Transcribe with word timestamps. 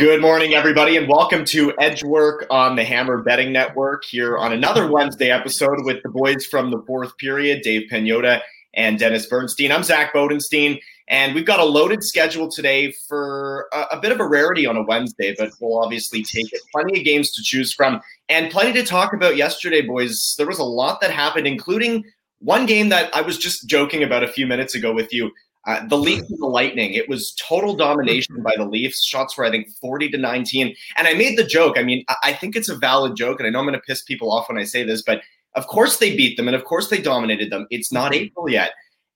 Good 0.00 0.22
morning, 0.22 0.54
everybody, 0.54 0.96
and 0.96 1.06
welcome 1.06 1.44
to 1.44 1.74
Edge 1.78 2.02
Work 2.02 2.46
on 2.48 2.74
the 2.74 2.82
Hammer 2.82 3.22
Betting 3.22 3.52
Network 3.52 4.02
here 4.02 4.38
on 4.38 4.50
another 4.50 4.90
Wednesday 4.90 5.30
episode 5.30 5.84
with 5.84 6.02
the 6.02 6.08
boys 6.08 6.46
from 6.46 6.70
the 6.70 6.82
fourth 6.86 7.14
period, 7.18 7.60
Dave 7.60 7.90
Pagnotta 7.92 8.40
and 8.72 8.98
Dennis 8.98 9.26
Bernstein. 9.26 9.70
I'm 9.70 9.82
Zack 9.82 10.14
Bodenstein, 10.14 10.80
and 11.08 11.34
we've 11.34 11.44
got 11.44 11.60
a 11.60 11.64
loaded 11.66 12.02
schedule 12.02 12.50
today 12.50 12.92
for 12.92 13.68
a, 13.74 13.96
a, 13.96 14.00
bit 14.00 14.10
of 14.10 14.20
a 14.20 14.26
rarity 14.26 14.64
on 14.64 14.78
a 14.78 14.82
Wednesday, 14.82 15.34
but 15.38 15.50
we'll 15.60 15.78
obviously 15.84 16.22
take 16.22 16.50
it. 16.50 16.62
Plenty 16.72 17.00
of 17.00 17.04
games 17.04 17.30
to 17.32 17.42
choose 17.42 17.70
from, 17.70 18.00
and 18.30 18.50
plenty 18.50 18.72
to 18.72 18.86
talk 18.86 19.12
about 19.12 19.36
yesterday, 19.36 19.82
boys. 19.82 20.34
There 20.38 20.46
was 20.46 20.60
a 20.60 20.64
lot 20.64 21.02
that 21.02 21.10
happened, 21.10 21.46
including 21.46 22.04
one 22.38 22.64
game 22.64 22.88
that 22.88 23.14
I 23.14 23.20
was 23.20 23.36
just 23.36 23.68
joking 23.68 24.02
about 24.02 24.24
a 24.24 24.28
few 24.28 24.46
minutes 24.46 24.74
ago 24.74 24.94
with 24.94 25.12
you. 25.12 25.30
Uh, 25.66 25.86
the 25.86 25.96
Leafs 25.96 26.30
and 26.30 26.38
the 26.38 26.46
Lightning, 26.46 26.94
it 26.94 27.08
was 27.08 27.34
total 27.34 27.76
domination 27.76 28.42
by 28.42 28.54
the 28.56 28.64
Leafs. 28.64 29.04
Shots 29.04 29.36
were, 29.36 29.44
I 29.44 29.50
think, 29.50 29.68
40 29.80 30.08
to 30.10 30.18
19. 30.18 30.74
And 30.96 31.06
I 31.06 31.14
made 31.14 31.38
the 31.38 31.44
joke. 31.44 31.76
I 31.76 31.82
mean, 31.82 32.04
I 32.22 32.32
think 32.32 32.56
it's 32.56 32.70
a 32.70 32.76
valid 32.76 33.14
joke, 33.16 33.40
and 33.40 33.46
I 33.46 33.50
know 33.50 33.58
I'm 33.58 33.66
going 33.66 33.74
to 33.78 33.86
piss 33.86 34.02
people 34.02 34.32
off 34.32 34.48
when 34.48 34.58
I 34.58 34.64
say 34.64 34.84
this, 34.84 35.02
but 35.02 35.20
of 35.54 35.66
course 35.66 35.98
they 35.98 36.16
beat 36.16 36.36
them, 36.36 36.48
and 36.48 36.54
of 36.54 36.64
course 36.64 36.88
they 36.88 37.00
dominated 37.00 37.50
them. 37.50 37.66
It's 37.70 37.92
not 37.92 38.14
April 38.14 38.48
yet. 38.48 38.72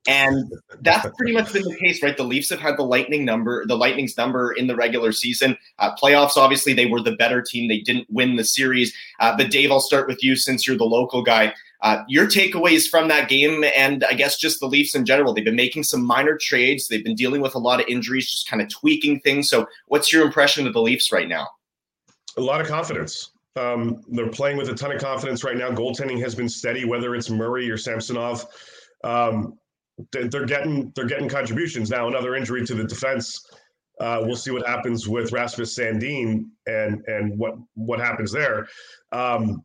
And 0.07 0.53
that's 0.83 1.09
pretty 1.17 1.33
much 1.33 1.51
been 1.53 1.63
the 1.63 1.77
case, 1.77 2.03
right? 2.03 2.15
The 2.15 2.25
Leafs 2.25 2.51
have 2.51 2.61
had 2.61 2.77
the 2.77 2.83
Lightning 2.83 3.25
number, 3.25 3.65
the 3.65 3.77
Lightning's 3.77 4.19
number 4.19 4.53
in 4.53 4.67
the 4.67 4.77
regular 4.77 5.13
season. 5.13 5.57
Uh, 5.79 5.95
playoffs, 5.97 6.37
obviously, 6.37 6.75
they 6.75 6.85
were 6.85 7.01
the 7.01 7.17
better 7.17 7.41
team. 7.41 7.69
They 7.69 7.81
didn't 7.81 8.07
win 8.11 8.37
the 8.37 8.45
series. 8.45 8.95
Uh, 9.19 9.35
but 9.35 9.51
Dave, 9.51 9.71
I'll 9.71 9.81
start 9.81 10.07
with 10.07 10.23
you 10.23 10.37
since 10.37 10.67
you're 10.67 10.77
the 10.77 10.85
local 10.85 11.23
guy. 11.23 11.55
Uh, 11.85 12.03
your 12.09 12.27
takeaways 12.27 12.89
from 12.89 13.09
that 13.09 13.29
game, 13.29 13.63
and 13.77 14.05
I 14.05 14.15
guess 14.15 14.39
just 14.39 14.59
the 14.59 14.67
Leafs 14.67 14.95
in 14.95 15.05
general. 15.05 15.35
They've 15.35 15.45
been 15.45 15.55
making 15.55 15.83
some 15.83 16.03
minor 16.03 16.39
trades. 16.41 16.89
They've 16.89 17.05
been 17.05 17.15
dealing 17.15 17.43
with 17.43 17.55
a 17.55 17.59
lot 17.59 17.79
of 17.79 17.87
injuries, 17.89 18.31
just 18.31 18.49
kind 18.49 18.63
of 18.63 18.71
tweaking 18.71 19.21
things. 19.21 19.51
So, 19.51 19.67
what's 19.89 20.11
your 20.11 20.25
impression 20.25 20.67
of 20.67 20.73
the 20.73 20.81
Leafs 20.81 21.13
right 21.13 21.29
now? 21.29 21.47
A 22.39 22.41
lot 22.41 22.63
of 22.63 22.67
confidence. 22.67 23.33
Um, 23.57 24.03
they're 24.09 24.31
playing 24.31 24.57
with 24.57 24.71
a 24.71 24.75
ton 24.75 24.93
of 24.93 25.01
confidence 25.01 25.45
right 25.45 25.59
now. 25.59 25.71
Goaltending 25.71 26.19
has 26.21 26.35
been 26.35 26.49
steady, 26.49 26.87
whether 26.87 27.15
it's 27.15 27.29
Murray 27.29 27.71
or 27.71 27.77
Samsonov. 27.77 28.47
Um, 29.05 29.59
they're 30.11 30.47
getting 30.47 30.91
they're 30.97 31.05
getting 31.05 31.29
contributions 31.29 31.91
now. 31.91 32.09
Another 32.09 32.35
injury 32.35 32.65
to 32.65 32.75
the 32.75 32.85
defense. 32.85 33.47
Uh, 34.01 34.21
we'll 34.23 34.37
see 34.37 34.53
what 34.53 34.67
happens 34.67 35.07
with 35.07 35.33
Rasmus 35.33 35.79
Sandin 35.79 36.47
and 36.67 37.05
and 37.07 37.39
what 37.39 37.57
what 37.75 38.01
happens 38.01 38.33
there. 38.33 38.69
Um, 39.13 39.63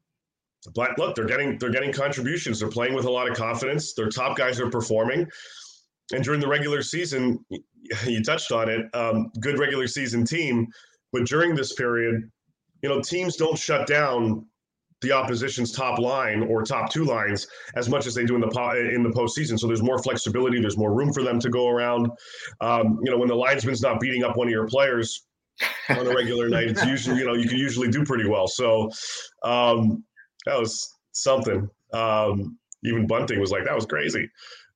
but 0.76 0.98
look, 0.98 1.16
they're 1.16 1.26
getting 1.26 1.58
they're 1.58 1.72
getting 1.72 1.94
contributions. 1.94 2.60
They're 2.60 2.70
playing 2.70 2.94
with 2.94 3.06
a 3.06 3.12
lot 3.12 3.30
of 3.30 3.38
confidence. 3.38 3.94
Their 3.94 4.10
top 4.10 4.38
guys 4.38 4.60
are 4.60 4.70
performing. 4.70 5.28
And 6.12 6.24
during 6.24 6.40
the 6.40 6.48
regular 6.48 6.82
season, 6.82 7.46
you 8.06 8.24
touched 8.24 8.52
on 8.52 8.70
it. 8.70 8.86
Um, 8.94 9.32
good 9.40 9.60
regular 9.60 9.88
season 9.88 10.26
team, 10.26 10.68
but 11.12 11.26
during 11.26 11.56
this 11.56 11.74
period, 11.74 12.30
you 12.82 12.90
know, 12.90 13.02
teams 13.02 13.36
don't 13.36 13.58
shut 13.58 13.88
down 13.88 14.46
the 15.02 15.12
opposition's 15.12 15.72
top 15.72 15.98
line 15.98 16.44
or 16.44 16.62
top 16.64 16.92
two 16.92 17.06
lines 17.06 17.48
as 17.76 17.88
much 17.88 18.06
as 18.06 18.14
they 18.14 18.26
do 18.26 18.36
in 18.36 18.42
the 18.42 18.48
po- 18.50 18.72
in 18.72 19.04
the 19.04 19.10
postseason. 19.10 19.58
So 19.58 19.68
there's 19.68 19.82
more 19.82 20.02
flexibility. 20.02 20.60
There's 20.60 20.78
more 20.78 20.94
room 20.94 21.14
for 21.14 21.24
them 21.24 21.40
to 21.40 21.50
go 21.50 21.70
around. 21.70 22.10
Um, 22.60 23.00
you 23.04 23.12
know, 23.12 23.18
when 23.18 23.30
the 23.30 23.36
linesman's 23.36 23.82
not 23.82 24.00
beating 24.00 24.24
up 24.24 24.36
one 24.36 24.48
of 24.48 24.52
your 24.52 24.68
players 24.68 25.26
on 25.90 26.06
a 26.06 26.14
regular 26.14 26.50
night, 26.50 26.68
it's 26.68 26.86
usually 26.86 27.20
you 27.20 27.26
know 27.26 27.34
you 27.34 27.48
can 27.48 27.58
usually 27.58 27.90
do 27.90 28.04
pretty 28.04 28.28
well. 28.28 28.48
So 28.48 28.90
um, 29.44 30.04
that 30.46 30.60
was 30.60 30.96
something. 31.12 31.70
Um, 31.94 32.58
even 32.84 33.08
Bunting 33.08 33.40
was 33.40 33.52
like, 33.52 33.66
that 33.66 33.76
was 33.76 33.86
crazy. 33.86 34.30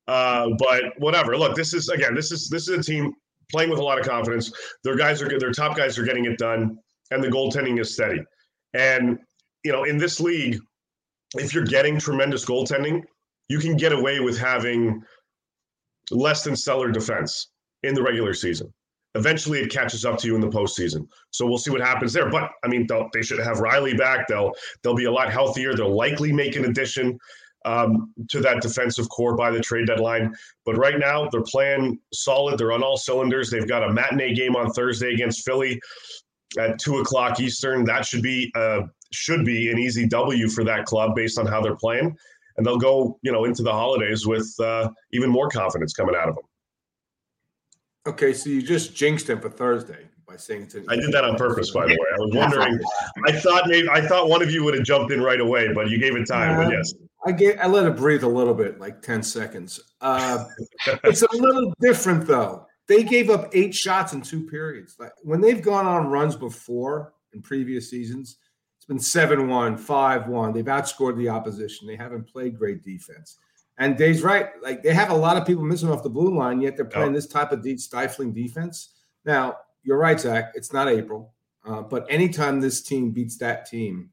Uh, 0.06 0.50
but 0.58 0.98
whatever. 0.98 1.36
Look, 1.36 1.56
this 1.56 1.72
is 1.72 1.88
again, 1.88 2.14
this 2.14 2.30
is 2.30 2.48
this 2.48 2.68
is 2.68 2.78
a 2.78 2.82
team 2.82 3.14
playing 3.50 3.70
with 3.70 3.78
a 3.78 3.82
lot 3.82 3.98
of 3.98 4.06
confidence. 4.06 4.52
Their 4.82 4.96
guys 4.96 5.22
are 5.22 5.38
their 5.38 5.52
top 5.52 5.76
guys 5.76 5.98
are 5.98 6.04
getting 6.04 6.26
it 6.26 6.38
done, 6.38 6.78
and 7.10 7.22
the 7.22 7.28
goaltending 7.28 7.80
is 7.80 7.94
steady. 7.94 8.22
And 8.74 9.18
you 9.64 9.72
know, 9.72 9.84
in 9.84 9.96
this 9.96 10.20
league, 10.20 10.60
if 11.36 11.54
you're 11.54 11.64
getting 11.64 11.98
tremendous 11.98 12.44
goaltending, 12.44 13.02
you 13.48 13.58
can 13.58 13.76
get 13.76 13.92
away 13.92 14.20
with 14.20 14.38
having 14.38 15.02
less 16.10 16.44
than 16.44 16.54
stellar 16.54 16.90
defense 16.90 17.48
in 17.82 17.94
the 17.94 18.02
regular 18.02 18.34
season 18.34 18.72
eventually 19.14 19.60
it 19.60 19.70
catches 19.70 20.04
up 20.04 20.18
to 20.18 20.26
you 20.26 20.34
in 20.34 20.40
the 20.40 20.48
postseason. 20.48 21.06
So 21.30 21.46
we'll 21.46 21.58
see 21.58 21.70
what 21.70 21.80
happens 21.80 22.12
there. 22.12 22.30
But 22.30 22.50
I 22.64 22.68
mean, 22.68 22.86
they 23.12 23.22
should 23.22 23.38
have 23.38 23.58
Rielly 23.58 23.96
back. 23.96 24.28
They'll 24.28 24.52
they'll 24.82 24.94
be 24.94 25.04
a 25.04 25.12
lot 25.12 25.32
healthier. 25.32 25.74
They'll 25.74 25.94
likely 25.94 26.32
make 26.32 26.56
an 26.56 26.64
addition 26.64 27.18
um, 27.64 28.12
to 28.28 28.40
that 28.40 28.60
defensive 28.60 29.08
core 29.08 29.36
by 29.36 29.50
the 29.50 29.60
trade 29.60 29.86
deadline. 29.86 30.34
But 30.64 30.76
right 30.76 30.98
now 30.98 31.28
they're 31.30 31.42
playing 31.42 31.98
solid. 32.12 32.58
They're 32.58 32.72
on 32.72 32.82
all 32.82 32.96
cylinders. 32.96 33.50
They've 33.50 33.68
got 33.68 33.82
a 33.82 33.92
matinee 33.92 34.34
game 34.34 34.56
on 34.56 34.70
Thursday 34.72 35.12
against 35.14 35.44
Philly 35.44 35.80
at 36.58 36.78
two 36.78 36.98
o'clock 36.98 37.40
Eastern. 37.40 37.84
That 37.84 38.04
should 38.04 38.22
be 38.22 38.52
uh, 38.54 38.82
should 39.12 39.44
be 39.44 39.70
an 39.70 39.78
easy 39.78 40.06
W 40.06 40.48
for 40.48 40.64
that 40.64 40.86
club 40.86 41.14
based 41.14 41.38
on 41.38 41.46
how 41.46 41.60
they're 41.60 41.76
playing. 41.76 42.14
And 42.56 42.64
they'll 42.64 42.78
go, 42.78 43.18
you 43.22 43.32
know, 43.32 43.44
into 43.46 43.62
the 43.64 43.72
holidays 43.72 44.26
with 44.26 44.48
uh, 44.60 44.88
even 45.12 45.28
more 45.28 45.48
confidence 45.48 45.92
coming 45.92 46.14
out 46.14 46.28
of 46.28 46.36
them. 46.36 46.44
Okay, 48.06 48.32
so 48.32 48.50
you 48.50 48.62
just 48.62 48.94
jinxed 48.94 49.28
him 49.28 49.40
for 49.40 49.48
Thursday 49.48 50.06
by 50.26 50.36
saying 50.36 50.62
it's. 50.62 50.76
I 50.88 50.96
did 50.96 51.12
that 51.12 51.24
on 51.24 51.36
purpose, 51.36 51.70
by 51.70 51.86
the 51.86 51.92
way. 51.92 52.06
I 52.12 52.18
was 52.18 52.34
wondering. 52.34 52.78
I 53.26 53.32
thought 53.32 53.66
maybe 53.66 53.88
I 53.88 54.06
thought 54.06 54.28
one 54.28 54.42
of 54.42 54.50
you 54.50 54.62
would 54.64 54.74
have 54.74 54.84
jumped 54.84 55.10
in 55.12 55.22
right 55.22 55.40
away, 55.40 55.72
but 55.72 55.88
you 55.88 55.98
gave 55.98 56.14
it 56.14 56.26
time. 56.26 56.58
Uh, 56.58 56.64
but 56.64 56.72
yes, 56.72 56.92
I 57.26 57.32
gave 57.32 57.58
I 57.58 57.66
let 57.66 57.86
it 57.86 57.96
breathe 57.96 58.22
a 58.22 58.28
little 58.28 58.54
bit, 58.54 58.78
like 58.78 59.00
ten 59.00 59.22
seconds. 59.22 59.80
Uh, 60.00 60.44
it's 61.04 61.22
a 61.22 61.36
little 61.36 61.72
different 61.80 62.26
though. 62.26 62.66
They 62.86 63.02
gave 63.02 63.30
up 63.30 63.48
eight 63.54 63.74
shots 63.74 64.12
in 64.12 64.20
two 64.20 64.46
periods. 64.46 64.96
Like 64.98 65.12
when 65.22 65.40
they've 65.40 65.62
gone 65.62 65.86
on 65.86 66.08
runs 66.08 66.36
before 66.36 67.14
in 67.32 67.40
previous 67.40 67.88
seasons, 67.88 68.36
it's 68.76 68.84
been 68.84 68.98
7-1, 68.98 69.80
5-1. 69.80 70.52
They've 70.52 70.64
outscored 70.66 71.16
the 71.16 71.30
opposition. 71.30 71.86
They 71.86 71.96
haven't 71.96 72.30
played 72.30 72.58
great 72.58 72.82
defense. 72.82 73.38
And 73.78 73.96
Dave's 73.96 74.22
right. 74.22 74.50
Like 74.62 74.82
they 74.82 74.94
have 74.94 75.10
a 75.10 75.16
lot 75.16 75.36
of 75.36 75.46
people 75.46 75.64
missing 75.64 75.90
off 75.90 76.02
the 76.02 76.10
blue 76.10 76.36
line, 76.36 76.60
yet 76.60 76.76
they're 76.76 76.84
playing 76.84 77.12
this 77.12 77.26
type 77.26 77.50
of 77.50 77.62
deep 77.62 77.80
stifling 77.80 78.32
defense. 78.32 78.94
Now, 79.24 79.56
you're 79.82 79.98
right, 79.98 80.18
Zack. 80.20 80.52
It's 80.54 80.72
not 80.72 80.88
April. 80.88 81.34
Uh, 81.66 81.82
but 81.82 82.06
anytime 82.10 82.60
this 82.60 82.82
team 82.82 83.10
beats 83.10 83.38
that 83.38 83.66
team, 83.66 84.10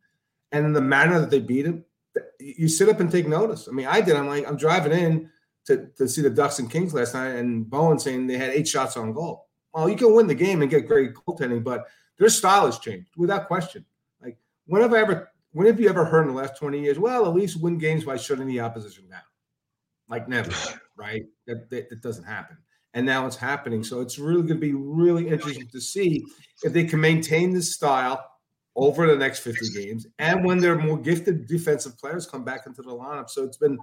and 0.51 0.65
in 0.65 0.73
the 0.73 0.81
manner 0.81 1.19
that 1.19 1.29
they 1.29 1.39
beat 1.39 1.65
him, 1.65 1.85
you 2.39 2.67
sit 2.67 2.89
up 2.89 2.99
and 2.99 3.11
take 3.11 3.27
notice. 3.27 3.67
I 3.67 3.71
mean, 3.71 3.87
I 3.87 4.01
did. 4.01 4.15
I'm 4.15 4.27
like, 4.27 4.47
I'm 4.47 4.57
driving 4.57 4.91
in 4.91 5.29
to, 5.65 5.87
to 5.97 6.07
see 6.07 6.21
the 6.21 6.29
Ducks 6.29 6.59
and 6.59 6.69
Kings 6.69 6.93
last 6.93 7.13
night, 7.13 7.35
and 7.35 7.69
Bowen 7.69 7.99
saying 7.99 8.27
they 8.27 8.37
had 8.37 8.51
eight 8.51 8.67
shots 8.67 8.97
on 8.97 9.13
goal. 9.13 9.47
Well, 9.73 9.89
you 9.89 9.95
can 9.95 10.13
win 10.13 10.27
the 10.27 10.35
game 10.35 10.61
and 10.61 10.71
get 10.71 10.87
great 10.87 11.13
goaltending, 11.13 11.63
but 11.63 11.85
their 12.17 12.29
style 12.29 12.65
has 12.65 12.79
changed 12.79 13.07
without 13.15 13.47
question. 13.47 13.85
Like, 14.21 14.37
when 14.65 14.81
have 14.81 14.93
I 14.93 14.99
ever, 14.99 15.31
when 15.53 15.67
have 15.67 15.79
you 15.79 15.89
ever 15.89 16.03
heard 16.03 16.27
in 16.27 16.33
the 16.33 16.41
last 16.41 16.57
20 16.57 16.81
years, 16.81 16.99
well, 16.99 17.25
at 17.25 17.33
least 17.33 17.61
win 17.61 17.77
games 17.77 18.03
by 18.03 18.17
shutting 18.17 18.47
the 18.47 18.59
opposition 18.59 19.07
down? 19.09 19.21
Like 20.11 20.27
never, 20.27 20.51
right? 20.95 21.23
That, 21.47 21.69
that, 21.71 21.89
that 21.89 22.01
doesn't 22.03 22.25
happen. 22.25 22.57
And 22.93 23.05
now 23.05 23.25
it's 23.25 23.37
happening. 23.37 23.83
So 23.83 24.01
it's 24.01 24.19
really 24.19 24.41
going 24.41 24.47
to 24.47 24.55
be 24.55 24.73
really 24.73 25.29
interesting 25.29 25.67
to 25.69 25.79
see 25.79 26.25
if 26.63 26.73
they 26.73 26.83
can 26.83 26.99
maintain 26.99 27.53
this 27.53 27.73
style 27.73 28.23
over 28.75 29.07
the 29.07 29.15
next 29.15 29.39
50 29.39 29.69
games 29.69 30.07
and 30.19 30.45
when 30.45 30.59
their 30.59 30.77
more 30.77 30.97
gifted 30.97 31.47
defensive 31.47 31.97
players 31.97 32.25
come 32.25 32.43
back 32.43 32.67
into 32.67 32.81
the 32.81 32.91
lineup. 32.91 33.29
So 33.29 33.43
it's 33.43 33.57
been 33.57 33.77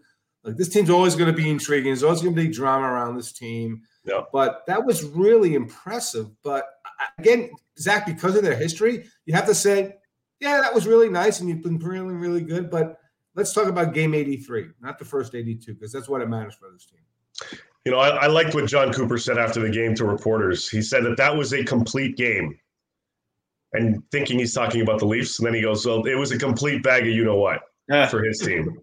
like 0.45 0.57
this 0.57 0.69
team's 0.69 0.91
always 0.91 1.15
going 1.15 1.31
to 1.31 1.37
be 1.37 1.51
intriguing. 1.51 1.87
There's 1.87 2.03
always 2.03 2.23
going 2.23 2.35
to 2.35 2.43
be 2.43 2.49
drama 2.49 2.87
around 2.87 3.17
this 3.17 3.33
team. 3.33 3.83
Yeah. 4.05 4.23
But 4.33 4.65
that 4.67 4.85
was 4.85 5.05
really 5.05 5.55
impressive. 5.55 6.29
But 6.43 6.65
uh, 6.85 7.05
again, 7.19 7.51
Zack, 7.79 8.07
because 8.07 8.37
of 8.37 8.43
their 8.43 8.57
history, 8.57 9.05
you 9.27 9.35
have 9.35 9.47
to 9.47 9.55
say, 9.55 9.97
yeah, 10.41 10.61
that 10.61 10.75
was 10.75 10.87
really 10.87 11.09
nice 11.09 11.41
and 11.41 11.49
you've 11.49 11.63
been 11.63 11.79
really, 11.79 12.15
really 12.15 12.43
good. 12.43 12.71
But 12.71 12.99
let's 13.39 13.53
talk 13.53 13.69
about 13.69 13.95
game 13.95 14.15
83, 14.15 14.71
not 14.83 14.99
the 14.99 15.05
first 15.05 15.35
82, 15.35 15.75
because 15.75 15.93
that's 15.93 16.09
what 16.09 16.21
it 16.21 16.29
matters 16.29 16.55
for 16.55 16.69
this 16.73 16.87
team. 16.87 17.61
You 17.85 17.93
know, 17.93 17.99
I, 17.99 18.09
I, 18.09 18.27
liked 18.27 18.53
what 18.53 18.67
Jon 18.67 18.93
Cooper 18.93 19.17
said 19.17 19.39
after 19.39 19.61
the 19.61 19.71
game 19.71 19.95
to 19.95 20.05
reporters. 20.05 20.69
He 20.69 20.83
said 20.83 21.05
that 21.05 21.17
that 21.17 21.35
was 21.35 21.53
a 21.53 21.63
complete 21.63 22.17
game. 22.17 22.59
And 23.75 24.03
thinking 24.11 24.41
he's 24.41 24.53
talking 24.53 24.81
about 24.81 24.99
the 24.99 25.07
Leafs. 25.07 25.39
And 25.39 25.47
then 25.47 25.55
he 25.55 25.63
goes, 25.63 25.87
Well, 25.87 26.05
it 26.05 26.17
was 26.17 26.33
a 26.33 26.39
complete 26.39 26.83
bag 26.83 27.03
of 27.03 27.15
you 27.15 27.25
know 27.25 27.37
what 27.37 27.61
for 28.11 28.25
his 28.25 28.41
team. 28.41 28.77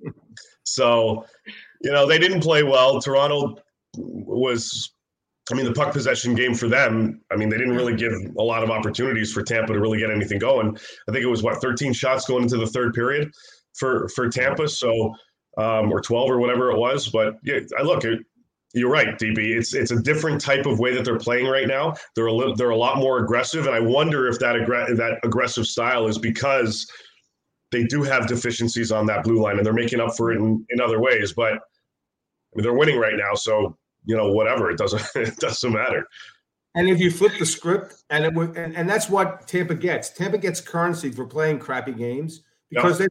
so, 0.63 1.25
you 1.81 1.91
know, 1.91 2.07
they 2.07 2.17
didn't 2.17 2.41
play 2.41 2.63
well. 2.63 3.01
Toronto 3.01 3.57
was, 3.97 4.93
I 5.51 5.55
mean, 5.55 5.65
the 5.65 5.73
puck 5.73 5.91
possession 5.91 6.33
game 6.33 6.53
for 6.53 6.67
them, 6.67 7.21
I 7.31 7.35
mean, 7.35 7.49
they 7.49 7.57
didn't 7.57 7.75
really 7.75 7.95
give 7.95 8.13
a 8.37 8.43
lot 8.43 8.63
of 8.63 8.71
opportunities 8.71 9.33
for 9.33 9.43
Tampa 9.43 9.73
to 9.73 9.79
really 9.79 9.99
get 9.99 10.11
anything 10.11 10.39
going. 10.39 10.77
I 11.09 11.11
think 11.11 11.23
it 11.23 11.29
was 11.29 11.43
what, 11.43 11.61
13 11.61 11.91
shots 11.91 12.25
going 12.25 12.43
into 12.43 12.57
the 12.57 12.67
third 12.67 12.93
period 12.93 13.31
for 13.77 14.07
for 14.09 14.29
Tampa. 14.29 14.67
So 14.67 15.13
um, 15.57 15.91
or 15.91 16.01
12 16.01 16.29
or 16.29 16.39
whatever 16.39 16.71
it 16.71 16.77
was. 16.77 17.09
But 17.09 17.35
yeah, 17.43 17.59
I 17.77 17.83
look, 17.83 18.03
it, 18.03 18.19
you're 18.73 18.89
right, 18.89 19.17
DB. 19.17 19.55
It's 19.55 19.73
it's 19.73 19.91
a 19.91 20.01
different 20.01 20.41
type 20.41 20.65
of 20.65 20.79
way 20.79 20.93
that 20.93 21.05
they're 21.05 21.17
playing 21.17 21.47
right 21.47 21.67
now. 21.67 21.93
They're 22.15 22.25
a 22.25 22.33
little, 22.33 22.55
they're 22.55 22.71
a 22.71 22.77
lot 22.77 22.97
more 22.97 23.19
aggressive, 23.19 23.67
and 23.67 23.75
I 23.75 23.79
wonder 23.79 24.27
if 24.27 24.37
that 24.39 24.55
aggr- 24.55 24.97
that 24.97 25.19
aggressive 25.23 25.65
style 25.65 26.07
is 26.07 26.17
because 26.17 26.89
they 27.71 27.85
do 27.85 28.03
have 28.03 28.27
deficiencies 28.27 28.91
on 28.91 29.05
that 29.05 29.23
blue 29.23 29.41
line, 29.41 29.57
and 29.57 29.65
they're 29.65 29.73
making 29.73 30.01
up 30.01 30.17
for 30.17 30.33
it 30.33 30.37
in, 30.37 30.65
in 30.69 30.81
other 30.81 30.99
ways. 30.99 31.31
But 31.31 31.53
I 31.53 32.55
mean, 32.55 32.63
they're 32.63 32.73
winning 32.73 32.99
right 32.99 33.15
now, 33.15 33.33
so 33.33 33.77
you 34.03 34.17
know 34.17 34.33
whatever 34.33 34.69
it 34.69 34.77
doesn't 34.77 35.03
it 35.15 35.37
doesn't 35.37 35.71
matter. 35.71 36.05
And 36.77 36.89
if 36.89 36.99
you 36.99 37.09
flip 37.09 37.31
the 37.39 37.45
script, 37.45 38.03
and 38.09 38.25
it 38.25 38.33
would, 38.33 38.57
and, 38.57 38.75
and 38.75 38.89
that's 38.89 39.09
what 39.09 39.47
Tampa 39.47 39.75
gets. 39.75 40.09
Tampa 40.09 40.37
gets 40.37 40.59
currency 40.59 41.09
for 41.09 41.25
playing 41.25 41.59
crappy 41.59 41.93
games 41.93 42.41
because 42.69 42.99
yep. 42.99 43.09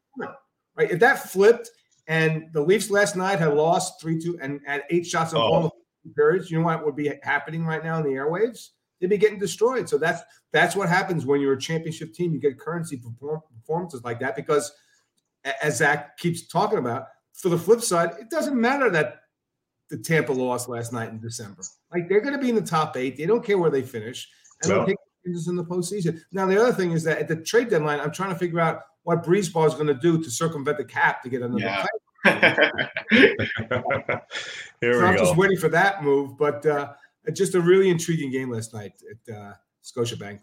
Right? 0.76 0.90
If 0.90 1.00
that 1.00 1.30
flipped, 1.30 1.70
and 2.06 2.46
the 2.52 2.60
Leafs 2.60 2.90
last 2.90 3.16
night 3.16 3.38
had 3.38 3.54
lost 3.54 4.00
three 4.00 4.20
two 4.20 4.38
and 4.40 4.60
had 4.66 4.82
eight 4.90 5.06
shots 5.06 5.32
on 5.32 5.40
oh. 5.40 5.48
goal 5.48 5.72
oh. 5.74 6.10
periods, 6.14 6.50
you 6.50 6.58
know 6.58 6.64
what 6.64 6.84
would 6.84 6.96
be 6.96 7.12
happening 7.22 7.64
right 7.64 7.82
now 7.82 7.98
in 7.98 8.04
the 8.04 8.10
airwaves? 8.10 8.70
They'd 9.00 9.08
be 9.08 9.18
getting 9.18 9.38
destroyed. 9.38 9.88
So 9.88 9.98
that's 9.98 10.22
that's 10.52 10.76
what 10.76 10.88
happens 10.88 11.26
when 11.26 11.40
you're 11.40 11.54
a 11.54 11.60
championship 11.60 12.14
team. 12.14 12.32
You 12.32 12.40
get 12.40 12.58
currency 12.58 13.00
for 13.20 13.40
performances 13.40 14.02
like 14.04 14.20
that 14.20 14.36
because, 14.36 14.72
as 15.62 15.78
Zach 15.78 16.16
keeps 16.18 16.46
talking 16.46 16.78
about, 16.78 17.06
for 17.32 17.48
the 17.48 17.58
flip 17.58 17.80
side, 17.80 18.10
it 18.20 18.30
doesn't 18.30 18.58
matter 18.58 18.90
that 18.90 19.22
the 19.90 19.98
Tampa 19.98 20.32
lost 20.32 20.68
last 20.68 20.92
night 20.92 21.10
in 21.10 21.20
December. 21.20 21.62
Like 21.92 22.08
they're 22.08 22.20
going 22.20 22.34
to 22.34 22.40
be 22.40 22.48
in 22.48 22.54
the 22.54 22.62
top 22.62 22.96
eight. 22.96 23.16
They 23.16 23.26
don't 23.26 23.44
care 23.44 23.58
where 23.58 23.70
they 23.70 23.82
finish, 23.82 24.28
and 24.62 24.70
they'll 24.72 24.86
take 24.86 24.96
in 25.24 25.56
the 25.56 25.64
postseason. 25.64 26.20
Now 26.32 26.46
the 26.46 26.60
other 26.60 26.72
thing 26.72 26.92
is 26.92 27.02
that 27.04 27.18
at 27.18 27.28
the 27.28 27.36
trade 27.36 27.70
deadline, 27.70 28.00
I'm 28.00 28.12
trying 28.12 28.30
to 28.30 28.38
figure 28.38 28.60
out 28.60 28.82
what 29.04 29.22
BriseBois 29.22 29.68
is 29.68 29.74
going 29.74 29.86
to 29.86 29.94
do 29.94 30.22
to 30.22 30.30
circumvent 30.30 30.78
the 30.78 30.84
cap 30.84 31.22
to 31.22 31.28
get 31.28 31.42
another 31.42 31.60
yeah. 31.60 31.86
Here 34.80 34.94
so 34.94 35.04
I'm 35.04 35.16
go. 35.16 35.24
just 35.24 35.36
waiting 35.36 35.58
for 35.58 35.68
that 35.68 36.02
move, 36.02 36.36
but 36.36 36.64
uh, 36.66 36.92
just 37.32 37.54
a 37.54 37.60
really 37.60 37.90
intriguing 37.90 38.30
game 38.30 38.50
last 38.50 38.74
night 38.74 38.94
at 39.10 39.34
uh, 39.34 39.52
Scotiabank 39.84 40.40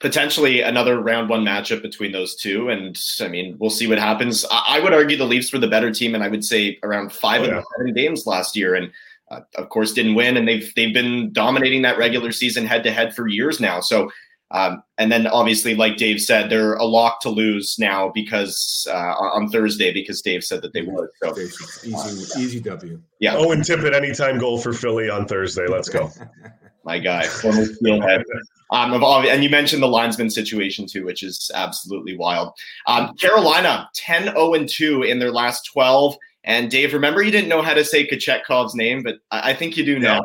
potentially 0.00 0.62
another 0.62 1.00
round 1.00 1.28
one 1.28 1.44
matchup 1.44 1.82
between 1.82 2.10
those 2.10 2.34
two. 2.34 2.70
And 2.70 2.98
I 3.20 3.28
mean, 3.28 3.56
we'll 3.58 3.70
see 3.70 3.86
what 3.86 3.98
happens. 3.98 4.44
I, 4.50 4.78
I 4.78 4.80
would 4.80 4.92
argue 4.92 5.16
the 5.16 5.24
Leafs 5.24 5.52
were 5.52 5.58
the 5.58 5.68
better 5.68 5.92
team, 5.92 6.14
and 6.14 6.24
I 6.24 6.28
would 6.28 6.44
say 6.44 6.78
around 6.82 7.12
five 7.12 7.42
oh, 7.42 7.44
yeah. 7.44 7.50
of 7.58 7.62
the 7.62 7.66
seven 7.76 7.94
games 7.94 8.26
last 8.26 8.56
year, 8.56 8.74
and 8.74 8.90
uh, 9.30 9.40
of 9.56 9.68
course 9.68 9.92
didn't 9.92 10.14
win. 10.14 10.36
And 10.36 10.48
they've 10.48 10.72
they've 10.74 10.94
been 10.94 11.32
dominating 11.32 11.82
that 11.82 11.98
regular 11.98 12.32
season 12.32 12.66
head 12.66 12.82
to 12.84 12.90
head 12.90 13.14
for 13.14 13.28
years 13.28 13.60
now. 13.60 13.80
So. 13.80 14.10
Um, 14.52 14.82
and 14.98 15.12
then 15.12 15.26
obviously, 15.28 15.74
like 15.74 15.96
Dave 15.96 16.20
said, 16.20 16.50
they're 16.50 16.74
a 16.74 16.84
lock 16.84 17.20
to 17.20 17.30
lose 17.30 17.76
now 17.78 18.10
because 18.12 18.86
uh, 18.90 19.14
on 19.14 19.48
Thursday 19.48 19.92
because 19.92 20.22
Dave 20.22 20.42
said 20.42 20.62
that 20.62 20.72
they 20.72 20.82
would. 20.82 21.08
So 21.22 21.38
easy, 21.84 22.40
easy 22.40 22.60
W. 22.60 23.00
Yeah. 23.20 23.36
Owen 23.36 23.60
Tippett 23.60 23.94
anytime 23.94 24.38
goal 24.38 24.58
for 24.58 24.72
Philly 24.72 25.08
on 25.08 25.26
Thursday. 25.26 25.66
Let's 25.68 25.88
go. 25.88 26.10
My 26.84 26.98
guy, 26.98 27.26
former 27.26 27.66
steelhead. 27.66 28.24
Um, 28.70 28.94
and 28.94 29.44
you 29.44 29.50
mentioned 29.50 29.82
the 29.82 29.88
linesman 29.88 30.30
situation 30.30 30.86
too, 30.86 31.04
which 31.04 31.22
is 31.22 31.50
absolutely 31.54 32.16
wild. 32.16 32.52
Um, 32.86 33.14
Carolina 33.16 33.88
10 33.94 34.24
0 34.24 34.64
2 34.66 35.02
in 35.02 35.18
their 35.18 35.30
last 35.30 35.68
12. 35.72 36.16
And 36.44 36.70
Dave, 36.70 36.94
remember 36.94 37.22
you 37.22 37.30
didn't 37.30 37.48
know 37.48 37.62
how 37.62 37.74
to 37.74 37.84
say 37.84 38.06
Kochetkov's 38.06 38.74
name, 38.74 39.02
but 39.02 39.16
I, 39.30 39.50
I 39.50 39.54
think 39.54 39.76
you 39.76 39.84
do 39.84 39.98
now. 39.98 40.22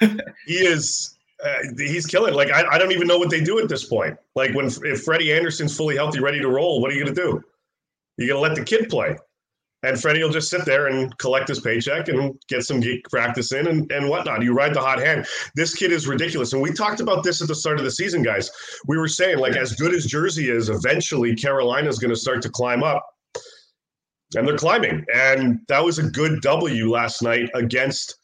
Yeah. 0.00 0.16
he 0.46 0.54
is. 0.54 1.17
Uh, 1.44 1.54
he's 1.76 2.06
killing. 2.06 2.34
Like 2.34 2.50
I, 2.50 2.66
I 2.66 2.78
don't 2.78 2.92
even 2.92 3.06
know 3.06 3.18
what 3.18 3.30
they 3.30 3.40
do 3.40 3.58
at 3.60 3.68
this 3.68 3.84
point. 3.84 4.16
Like 4.34 4.54
when 4.54 4.66
if 4.66 5.02
Freddie 5.02 5.32
Andersen's 5.32 5.76
fully 5.76 5.96
healthy, 5.96 6.20
ready 6.20 6.40
to 6.40 6.48
roll, 6.48 6.80
what 6.80 6.90
are 6.90 6.94
you 6.94 7.04
going 7.04 7.14
to 7.14 7.22
do? 7.22 7.42
You're 8.16 8.28
going 8.28 8.42
to 8.42 8.48
let 8.48 8.56
the 8.56 8.64
kid 8.64 8.88
play 8.88 9.16
and 9.84 10.00
Freddie 10.00 10.22
will 10.22 10.30
just 10.30 10.50
sit 10.50 10.64
there 10.64 10.88
and 10.88 11.16
collect 11.18 11.48
his 11.48 11.60
paycheck 11.60 12.08
and 12.08 12.34
get 12.48 12.64
some 12.64 12.82
practice 13.10 13.52
in 13.52 13.68
and, 13.68 13.90
and 13.92 14.08
whatnot. 14.08 14.42
You 14.42 14.52
ride 14.52 14.74
the 14.74 14.80
hot 14.80 14.98
hand. 14.98 15.26
This 15.54 15.74
kid 15.74 15.92
is 15.92 16.08
ridiculous. 16.08 16.52
And 16.52 16.60
we 16.60 16.72
talked 16.72 17.00
about 17.00 17.22
this 17.22 17.40
at 17.40 17.48
the 17.48 17.54
start 17.54 17.78
of 17.78 17.84
the 17.84 17.90
season, 17.90 18.22
guys. 18.22 18.50
We 18.86 18.98
were 18.98 19.08
saying, 19.08 19.38
like, 19.38 19.56
as 19.56 19.74
good 19.74 19.94
as 19.94 20.04
Jersey 20.04 20.50
is, 20.50 20.68
eventually 20.68 21.34
Carolina's 21.36 21.98
going 21.98 22.10
to 22.10 22.16
start 22.16 22.42
to 22.42 22.50
climb 22.50 22.82
up. 22.82 23.04
And 24.34 24.46
they're 24.46 24.58
climbing. 24.58 25.04
And 25.14 25.60
that 25.68 25.84
was 25.84 25.98
a 25.98 26.10
good 26.10 26.42
W 26.42 26.90
last 26.90 27.22
night 27.22 27.48
against, 27.54 28.17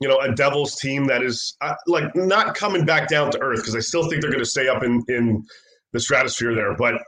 you 0.00 0.08
know, 0.08 0.18
a 0.20 0.32
Devils 0.32 0.76
team 0.76 1.06
that 1.06 1.22
is 1.22 1.56
uh, 1.60 1.74
like 1.86 2.14
not 2.14 2.54
coming 2.54 2.84
back 2.84 3.08
down 3.08 3.30
to 3.32 3.40
earth 3.40 3.58
because 3.58 3.74
I 3.74 3.80
still 3.80 4.08
think 4.08 4.22
they're 4.22 4.30
going 4.30 4.42
to 4.42 4.48
stay 4.48 4.68
up 4.68 4.82
in, 4.82 5.02
in 5.08 5.44
the 5.92 6.00
stratosphere 6.00 6.54
there. 6.54 6.76
But 6.76 7.02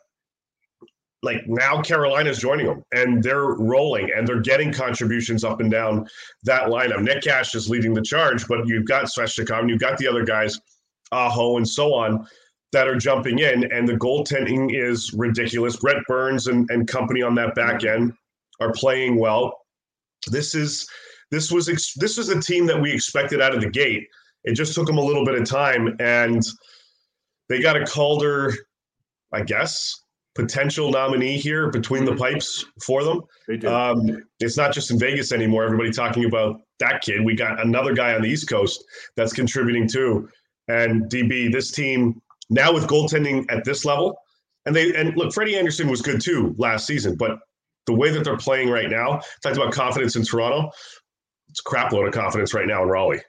like 1.22 1.42
now 1.46 1.82
Carolina's 1.82 2.38
joining 2.38 2.66
them 2.66 2.82
and 2.92 3.22
they're 3.22 3.54
rolling 3.54 4.10
and 4.14 4.26
they're 4.26 4.40
getting 4.40 4.72
contributions 4.72 5.44
up 5.44 5.60
and 5.60 5.70
down 5.70 6.08
that 6.44 6.68
lineup. 6.68 7.06
Necas 7.06 7.54
is 7.54 7.68
leading 7.68 7.94
the 7.94 8.02
charge, 8.02 8.48
but 8.48 8.66
you've 8.66 8.86
got 8.86 9.04
Svechnikov 9.04 9.60
and 9.60 9.70
you've 9.70 9.80
got 9.80 9.98
the 9.98 10.08
other 10.08 10.24
guys, 10.24 10.58
Aho 11.12 11.58
and 11.58 11.68
so 11.68 11.94
on, 11.94 12.26
that 12.72 12.88
are 12.88 12.96
jumping 12.96 13.40
in. 13.40 13.70
And 13.70 13.86
the 13.86 13.94
goaltending 13.94 14.70
is 14.74 15.12
ridiculous. 15.12 15.76
Brent 15.76 16.04
Burns 16.08 16.46
and, 16.46 16.68
and 16.70 16.88
company 16.88 17.22
on 17.22 17.34
that 17.34 17.54
back 17.54 17.84
end 17.84 18.14
are 18.60 18.72
playing 18.72 19.18
well. 19.18 19.56
This 20.28 20.54
is 20.54 20.88
this 21.30 21.50
was 21.50 21.68
ex- 21.68 21.94
this 21.94 22.16
was 22.16 22.28
a 22.28 22.40
team 22.40 22.66
that 22.66 22.80
we 22.80 22.92
expected 22.92 23.40
out 23.40 23.54
of 23.54 23.60
the 23.60 23.70
gate. 23.70 24.06
It 24.44 24.54
just 24.54 24.74
took 24.74 24.86
them 24.86 24.98
a 24.98 25.04
little 25.04 25.24
bit 25.24 25.34
of 25.34 25.44
time, 25.48 25.96
and 26.00 26.42
they 27.48 27.60
got 27.60 27.76
a 27.76 27.84
Calder, 27.84 28.54
I 29.32 29.42
guess, 29.42 30.02
potential 30.34 30.90
nominee 30.90 31.36
here 31.36 31.70
between 31.70 32.04
the 32.04 32.16
pipes 32.16 32.64
for 32.84 33.04
them. 33.04 33.22
Um, 33.66 34.22
it's 34.38 34.56
not 34.56 34.72
just 34.72 34.90
in 34.90 34.98
Vegas 34.98 35.32
anymore. 35.32 35.64
Everybody 35.64 35.90
talking 35.90 36.24
about 36.24 36.60
that 36.78 37.02
kid. 37.02 37.24
We 37.24 37.34
got 37.34 37.60
another 37.60 37.92
guy 37.92 38.14
on 38.14 38.22
the 38.22 38.28
East 38.28 38.48
Coast 38.48 38.84
that's 39.16 39.32
contributing 39.32 39.88
too. 39.88 40.28
And 40.68 41.10
DB, 41.10 41.52
this 41.52 41.70
team 41.72 42.20
now 42.48 42.72
with 42.72 42.86
goaltending 42.86 43.44
at 43.50 43.64
this 43.64 43.84
level, 43.84 44.16
and 44.66 44.74
they 44.74 44.94
and 44.94 45.16
look, 45.16 45.32
Freddie 45.32 45.56
Andersen 45.56 45.88
was 45.88 46.00
good 46.00 46.20
too 46.20 46.54
last 46.58 46.86
season, 46.86 47.16
but 47.16 47.38
the 47.86 47.94
way 47.94 48.10
that 48.10 48.24
they're 48.24 48.36
playing 48.36 48.68
right 48.68 48.90
now, 48.90 49.20
talked 49.42 49.56
about 49.56 49.72
confidence 49.72 50.16
in 50.16 50.24
Toronto. 50.24 50.70
It's 51.50 51.60
a 51.60 51.64
crap 51.64 51.92
load 51.92 52.06
of 52.06 52.14
confidence 52.14 52.54
right 52.54 52.66
now 52.66 52.82
in 52.82 52.88
Raleigh. 52.88 53.22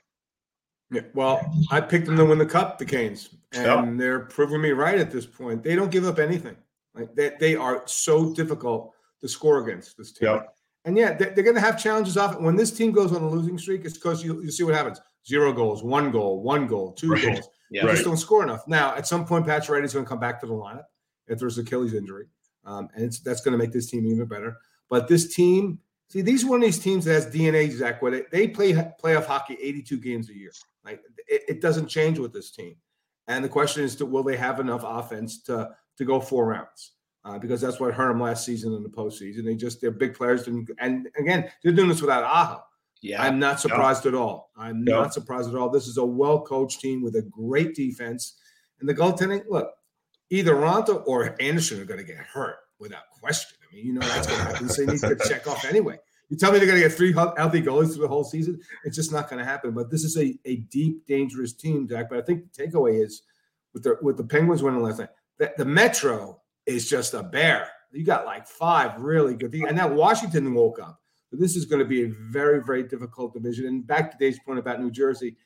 Yeah, 0.90 1.02
well, 1.14 1.54
I 1.70 1.80
picked 1.80 2.06
them 2.06 2.16
to 2.18 2.24
win 2.24 2.38
the 2.38 2.46
cup, 2.46 2.78
the 2.78 2.84
Canes, 2.84 3.30
and 3.52 3.64
yep. 3.64 3.96
they're 3.96 4.20
proving 4.20 4.60
me 4.60 4.70
right 4.70 4.98
at 4.98 5.10
this 5.10 5.24
point. 5.24 5.62
They 5.62 5.74
don't 5.74 5.90
give 5.90 6.04
up 6.04 6.18
anything. 6.18 6.56
Like 6.94 7.14
they, 7.14 7.32
they 7.40 7.56
are 7.56 7.82
so 7.86 8.34
difficult 8.34 8.92
to 9.22 9.28
score 9.28 9.66
against 9.66 9.96
this 9.96 10.12
team. 10.12 10.28
Yep. 10.28 10.54
And 10.84 10.98
yeah, 10.98 11.14
they're, 11.14 11.30
they're 11.30 11.44
going 11.44 11.54
to 11.56 11.62
have 11.62 11.80
challenges 11.80 12.16
off. 12.16 12.38
When 12.40 12.56
this 12.56 12.70
team 12.70 12.92
goes 12.92 13.12
on 13.12 13.22
a 13.22 13.28
losing 13.28 13.56
streak, 13.56 13.84
it's 13.84 13.94
because 13.94 14.22
you, 14.22 14.42
you 14.42 14.50
see 14.50 14.64
what 14.64 14.74
happens: 14.74 15.00
zero 15.26 15.52
goals, 15.52 15.82
one 15.82 16.10
goal, 16.10 16.42
one 16.42 16.66
goal, 16.66 16.92
two 16.92 17.10
right. 17.10 17.22
goals. 17.22 17.48
Yeah. 17.70 17.86
Right. 17.86 17.92
just 17.92 18.04
don't 18.04 18.18
score 18.18 18.42
enough. 18.42 18.68
Now, 18.68 18.94
at 18.94 19.06
some 19.06 19.24
point, 19.24 19.46
Patrick 19.46 19.82
is 19.84 19.94
going 19.94 20.04
to 20.04 20.08
come 20.08 20.20
back 20.20 20.40
to 20.40 20.46
the 20.46 20.52
lineup 20.52 20.84
if 21.26 21.38
there's 21.38 21.56
Achilles 21.56 21.94
injury, 21.94 22.26
um, 22.66 22.90
and 22.94 23.04
it's 23.04 23.20
that's 23.20 23.40
going 23.40 23.52
to 23.52 23.58
make 23.58 23.72
this 23.72 23.90
team 23.90 24.06
even 24.06 24.26
better. 24.26 24.58
But 24.90 25.08
this 25.08 25.34
team, 25.34 25.78
see, 26.12 26.20
these 26.20 26.44
are 26.44 26.48
one 26.48 26.60
of 26.60 26.66
these 26.66 26.78
teams 26.78 27.04
that 27.06 27.14
has 27.14 27.26
DNA. 27.26 27.70
Zack, 27.72 28.02
what 28.02 28.30
they 28.30 28.46
play 28.46 28.72
playoff 29.02 29.26
hockey 29.26 29.56
82 29.60 29.98
games 29.98 30.28
a 30.28 30.34
year. 30.36 30.52
Like 30.84 31.00
it, 31.28 31.42
it 31.48 31.60
doesn't 31.60 31.88
change 31.88 32.18
with 32.18 32.32
this 32.32 32.50
team. 32.50 32.76
And 33.28 33.44
the 33.44 33.48
question 33.48 33.84
is, 33.84 33.96
to, 33.96 34.06
will 34.06 34.22
they 34.22 34.36
have 34.36 34.60
enough 34.60 34.82
offense 34.84 35.42
to 35.44 35.70
to 35.96 36.04
go 36.04 36.20
four 36.20 36.46
rounds 36.46 36.92
uh, 37.24 37.38
because 37.38 37.60
that's 37.60 37.80
what 37.80 37.94
hurt 37.94 38.08
them 38.08 38.20
last 38.20 38.44
season 38.44 38.74
in 38.74 38.82
the 38.82 38.88
postseason. 38.88 39.44
They 39.44 39.54
just 39.54 39.80
they're 39.80 39.90
big 39.90 40.14
players, 40.14 40.46
and, 40.46 40.68
and 40.78 41.08
again 41.16 41.50
they're 41.62 41.72
doing 41.72 41.88
this 41.88 42.00
without 42.00 42.24
Aho. 42.24 42.62
Yeah, 43.00 43.22
I'm 43.22 43.38
not 43.38 43.60
surprised 43.60 44.06
at 44.06 44.14
all. 44.14 44.50
I'm 44.56 44.84
not 44.84 45.12
surprised 45.12 45.48
at 45.48 45.56
all. 45.56 45.68
This 45.68 45.88
is 45.88 45.96
a 45.96 46.04
well 46.04 46.40
coached 46.40 46.80
team 46.80 47.02
with 47.02 47.16
a 47.16 47.22
great 47.22 47.74
defense, 47.74 48.38
and 48.80 48.88
the 48.88 48.94
goaltending. 48.94 49.42
Look, 49.48 49.70
either 50.30 50.54
Raanta 50.54 51.02
or 51.06 51.36
Andersen 51.40 51.80
are 51.80 51.84
going 51.84 52.00
to 52.00 52.06
get 52.06 52.18
hurt 52.18 52.56
without 52.78 53.10
question. 53.20 53.58
You 53.72 53.94
know 53.94 54.00
that's 54.00 54.26
going 54.26 54.38
to 54.38 54.44
happen. 54.44 54.68
So 54.68 54.84
they 54.84 54.92
need 54.92 55.00
to 55.00 55.16
check 55.28 55.46
off 55.46 55.64
anyway. 55.64 55.98
You 56.28 56.36
tell 56.36 56.52
me 56.52 56.58
they're 56.58 56.66
going 56.66 56.80
to 56.80 56.88
get 56.88 56.96
three 56.96 57.12
healthy 57.12 57.60
goalies 57.60 57.92
through 57.92 58.02
the 58.02 58.08
whole 58.08 58.24
season? 58.24 58.60
It's 58.84 58.96
just 58.96 59.12
not 59.12 59.28
going 59.28 59.38
to 59.38 59.44
happen. 59.44 59.72
But 59.72 59.90
this 59.90 60.04
is 60.04 60.16
a, 60.16 60.38
a 60.44 60.56
deep, 60.56 61.06
dangerous 61.06 61.52
team, 61.52 61.86
Jack. 61.86 62.08
But 62.08 62.18
I 62.18 62.22
think 62.22 62.44
the 62.52 62.64
takeaway 62.64 63.04
is 63.04 63.22
with 63.74 63.82
the 63.82 63.98
with 64.02 64.16
the 64.16 64.24
Penguins 64.24 64.62
winning 64.62 64.82
last 64.82 64.98
night, 64.98 65.10
that 65.38 65.56
the 65.56 65.64
Metro 65.64 66.40
is 66.66 66.88
just 66.88 67.14
a 67.14 67.22
bear. 67.22 67.68
You 67.92 68.04
got 68.04 68.24
like 68.24 68.46
five 68.46 69.00
really 69.00 69.34
good. 69.34 69.54
And 69.54 69.76
now 69.76 69.88
Washington 69.88 70.54
woke 70.54 70.80
up. 70.80 71.00
This 71.30 71.56
is 71.56 71.64
going 71.64 71.80
to 71.80 71.88
be 71.88 72.04
a 72.04 72.08
very, 72.08 72.62
very 72.62 72.82
difficult 72.82 73.32
division. 73.32 73.66
And 73.66 73.86
back 73.86 74.10
to 74.10 74.18
Dave's 74.18 74.38
point 74.44 74.58
about 74.58 74.80
New 74.80 74.90
Jersey, 74.90 75.36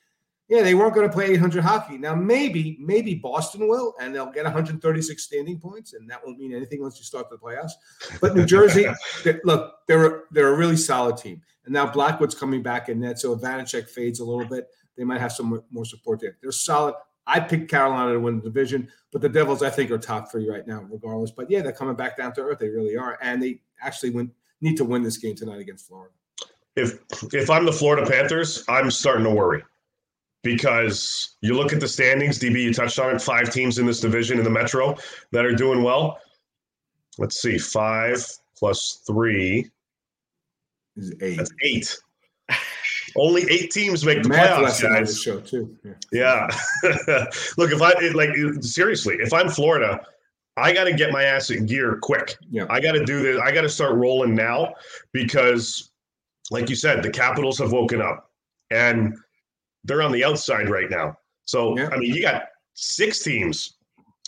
yeah, 0.48 0.62
they 0.62 0.74
weren't 0.74 0.94
going 0.94 1.08
to 1.08 1.12
play 1.12 1.26
800 1.26 1.64
hockey. 1.64 1.98
Now, 1.98 2.14
maybe, 2.14 2.76
maybe 2.80 3.14
Boston 3.16 3.66
will, 3.66 3.94
and 4.00 4.14
they'll 4.14 4.30
get 4.30 4.44
136 4.44 5.22
standing 5.22 5.58
points, 5.58 5.94
and 5.94 6.08
that 6.08 6.24
won't 6.24 6.38
mean 6.38 6.54
anything 6.54 6.80
once 6.80 6.98
you 6.98 7.04
start 7.04 7.28
the 7.30 7.36
playoffs. 7.36 7.72
But 8.20 8.36
New 8.36 8.46
Jersey, 8.46 8.86
they, 9.24 9.40
look, 9.42 9.74
they're 9.88 10.06
a, 10.06 10.20
they're 10.30 10.54
a 10.54 10.56
really 10.56 10.76
solid 10.76 11.16
team. 11.16 11.42
And 11.64 11.74
now 11.74 11.90
Blackwood's 11.90 12.36
coming 12.36 12.62
back 12.62 12.88
in 12.88 13.00
net, 13.00 13.18
so 13.18 13.32
if 13.32 13.40
Vanecek 13.40 13.88
fades 13.88 14.20
a 14.20 14.24
little 14.24 14.46
bit, 14.46 14.68
they 14.96 15.02
might 15.02 15.20
have 15.20 15.32
some 15.32 15.62
more 15.70 15.84
support 15.84 16.20
there. 16.20 16.36
They're 16.40 16.52
solid. 16.52 16.94
I 17.26 17.40
picked 17.40 17.68
Carolina 17.68 18.12
to 18.12 18.20
win 18.20 18.36
the 18.36 18.44
division, 18.44 18.88
but 19.10 19.20
the 19.20 19.28
Devils, 19.28 19.64
I 19.64 19.70
think, 19.70 19.90
are 19.90 19.98
top 19.98 20.30
three 20.30 20.48
right 20.48 20.64
now, 20.64 20.86
regardless. 20.88 21.32
But 21.32 21.50
yeah, 21.50 21.60
they're 21.60 21.72
coming 21.72 21.96
back 21.96 22.16
down 22.16 22.32
to 22.34 22.42
earth. 22.42 22.60
They 22.60 22.68
really 22.68 22.96
are, 22.96 23.18
and 23.20 23.42
they 23.42 23.62
actually 23.82 24.10
win, 24.10 24.30
need 24.60 24.76
to 24.76 24.84
win 24.84 25.02
this 25.02 25.16
game 25.16 25.34
tonight 25.34 25.58
against 25.58 25.88
Florida. 25.88 26.14
If 26.76 27.00
if 27.34 27.50
I'm 27.50 27.64
the 27.64 27.72
Florida 27.72 28.08
Panthers, 28.08 28.62
I'm 28.68 28.92
starting 28.92 29.24
to 29.24 29.30
worry 29.30 29.64
because 30.46 31.36
you 31.40 31.54
look 31.54 31.72
at 31.72 31.80
the 31.80 31.88
standings. 31.88 32.38
DB, 32.38 32.62
you 32.62 32.72
touched 32.72 33.00
on 33.00 33.14
it. 33.14 33.20
Five 33.20 33.52
teams 33.52 33.80
in 33.80 33.86
this 33.86 34.00
division 34.00 34.38
in 34.38 34.44
the 34.44 34.50
Metro 34.50 34.96
that 35.32 35.44
are 35.44 35.54
doing 35.54 35.82
well. 35.82 36.20
Let's 37.18 37.42
see, 37.42 37.58
five 37.58 38.24
plus 38.56 39.02
three 39.06 39.68
is 40.96 41.12
eight. 41.20 41.36
That's 41.36 41.50
eight. 41.62 41.98
Only 43.16 43.42
eight 43.50 43.72
teams 43.72 44.04
make 44.04 44.22
the, 44.22 44.28
playoffs, 44.28 44.36
math 44.36 44.62
lesson 44.62 44.92
guys. 44.92 45.20
show 45.20 45.40
too. 45.40 45.76
Yeah. 46.12 46.48
Yeah. 46.82 47.24
Look, 47.56 47.72
if 47.72 47.82
I 47.82 47.90
it, 48.00 48.14
like 48.14 48.30
seriously, 48.60 49.16
if 49.18 49.32
I'm 49.32 49.48
Florida, 49.48 50.00
I 50.56 50.72
got 50.72 50.84
to 50.84 50.92
get 50.92 51.10
my 51.10 51.24
ass 51.24 51.50
in 51.50 51.66
gear 51.66 51.98
quick. 52.00 52.36
Yeah. 52.50 52.66
I 52.70 52.78
got 52.78 52.92
to 52.92 53.04
do 53.04 53.22
this. 53.22 53.40
I 53.40 53.50
got 53.50 53.62
to 53.62 53.68
start 53.68 53.96
rolling 53.96 54.34
now 54.36 54.74
because, 55.12 55.90
like 56.52 56.70
you 56.70 56.76
said, 56.76 57.02
the 57.02 57.10
Capitals 57.10 57.58
have 57.58 57.72
woken 57.72 58.00
up 58.00 58.30
and 58.70 59.16
they're 59.86 60.02
on 60.02 60.12
the 60.12 60.24
outside 60.24 60.68
right 60.68 60.90
now. 60.90 61.16
So 61.44 61.76
Yeah. 61.78 61.88
I 61.92 61.96
mean, 61.98 62.14
you 62.14 62.22
got 62.22 62.44
six 62.74 63.20
teams 63.22 63.74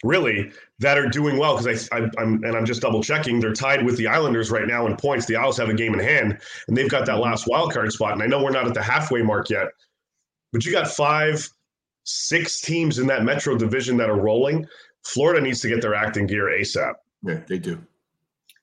really 0.05 0.53
that 0.79 0.97
are 0.97 1.09
doing 1.09 1.37
well 1.39 1.57
because 1.59 1.89
I, 1.91 1.99
I 1.99 2.11
I'm 2.19 2.43
and 2.45 2.57
I'm 2.57 2.65
just 2.65 2.81
double 2.81 3.03
checking. 3.03 3.41
They're 3.41 3.53
tied 3.53 3.85
with 3.85 3.97
the 3.97 4.07
Islanders 4.07 4.51
right 4.51 4.67
now 4.67 4.87
in 4.87 4.97
points. 4.97 5.27
The 5.27 5.37
Isles 5.37 5.57
have 5.59 5.69
a 5.69 5.75
game 5.75 5.93
in 5.95 6.01
hand, 6.01 6.39
and 6.69 6.77
they've 6.77 6.89
got 6.91 7.05
that 7.07 7.19
last 7.19 7.47
wild 7.49 7.73
card 7.73 7.93
spot. 7.93 8.13
And 8.13 8.23
I 8.23 8.27
know 8.27 8.43
we're 8.43 8.51
not 8.51 8.67
at 8.67 8.75
the 8.75 8.83
halfway 8.83 9.23
mark 9.23 9.51
yet, 9.51 9.69
but 10.53 10.65
you 10.65 10.71
got 10.73 10.87
five, 10.89 11.49
six 12.05 12.61
teams 12.61 13.01
in 13.01 13.07
that 13.09 13.25
Metro 13.25 13.57
division 13.57 13.97
that 13.97 14.09
are 14.09 14.21
rolling. 14.21 14.67
Florida 15.05 15.41
needs 15.41 15.61
to 15.63 15.69
get 15.69 15.81
their 15.83 15.95
acting 15.95 16.27
gear 16.27 16.47
ASAP. 16.47 16.95
Yeah, 17.25 17.41
they 17.49 17.59
do. 17.59 17.79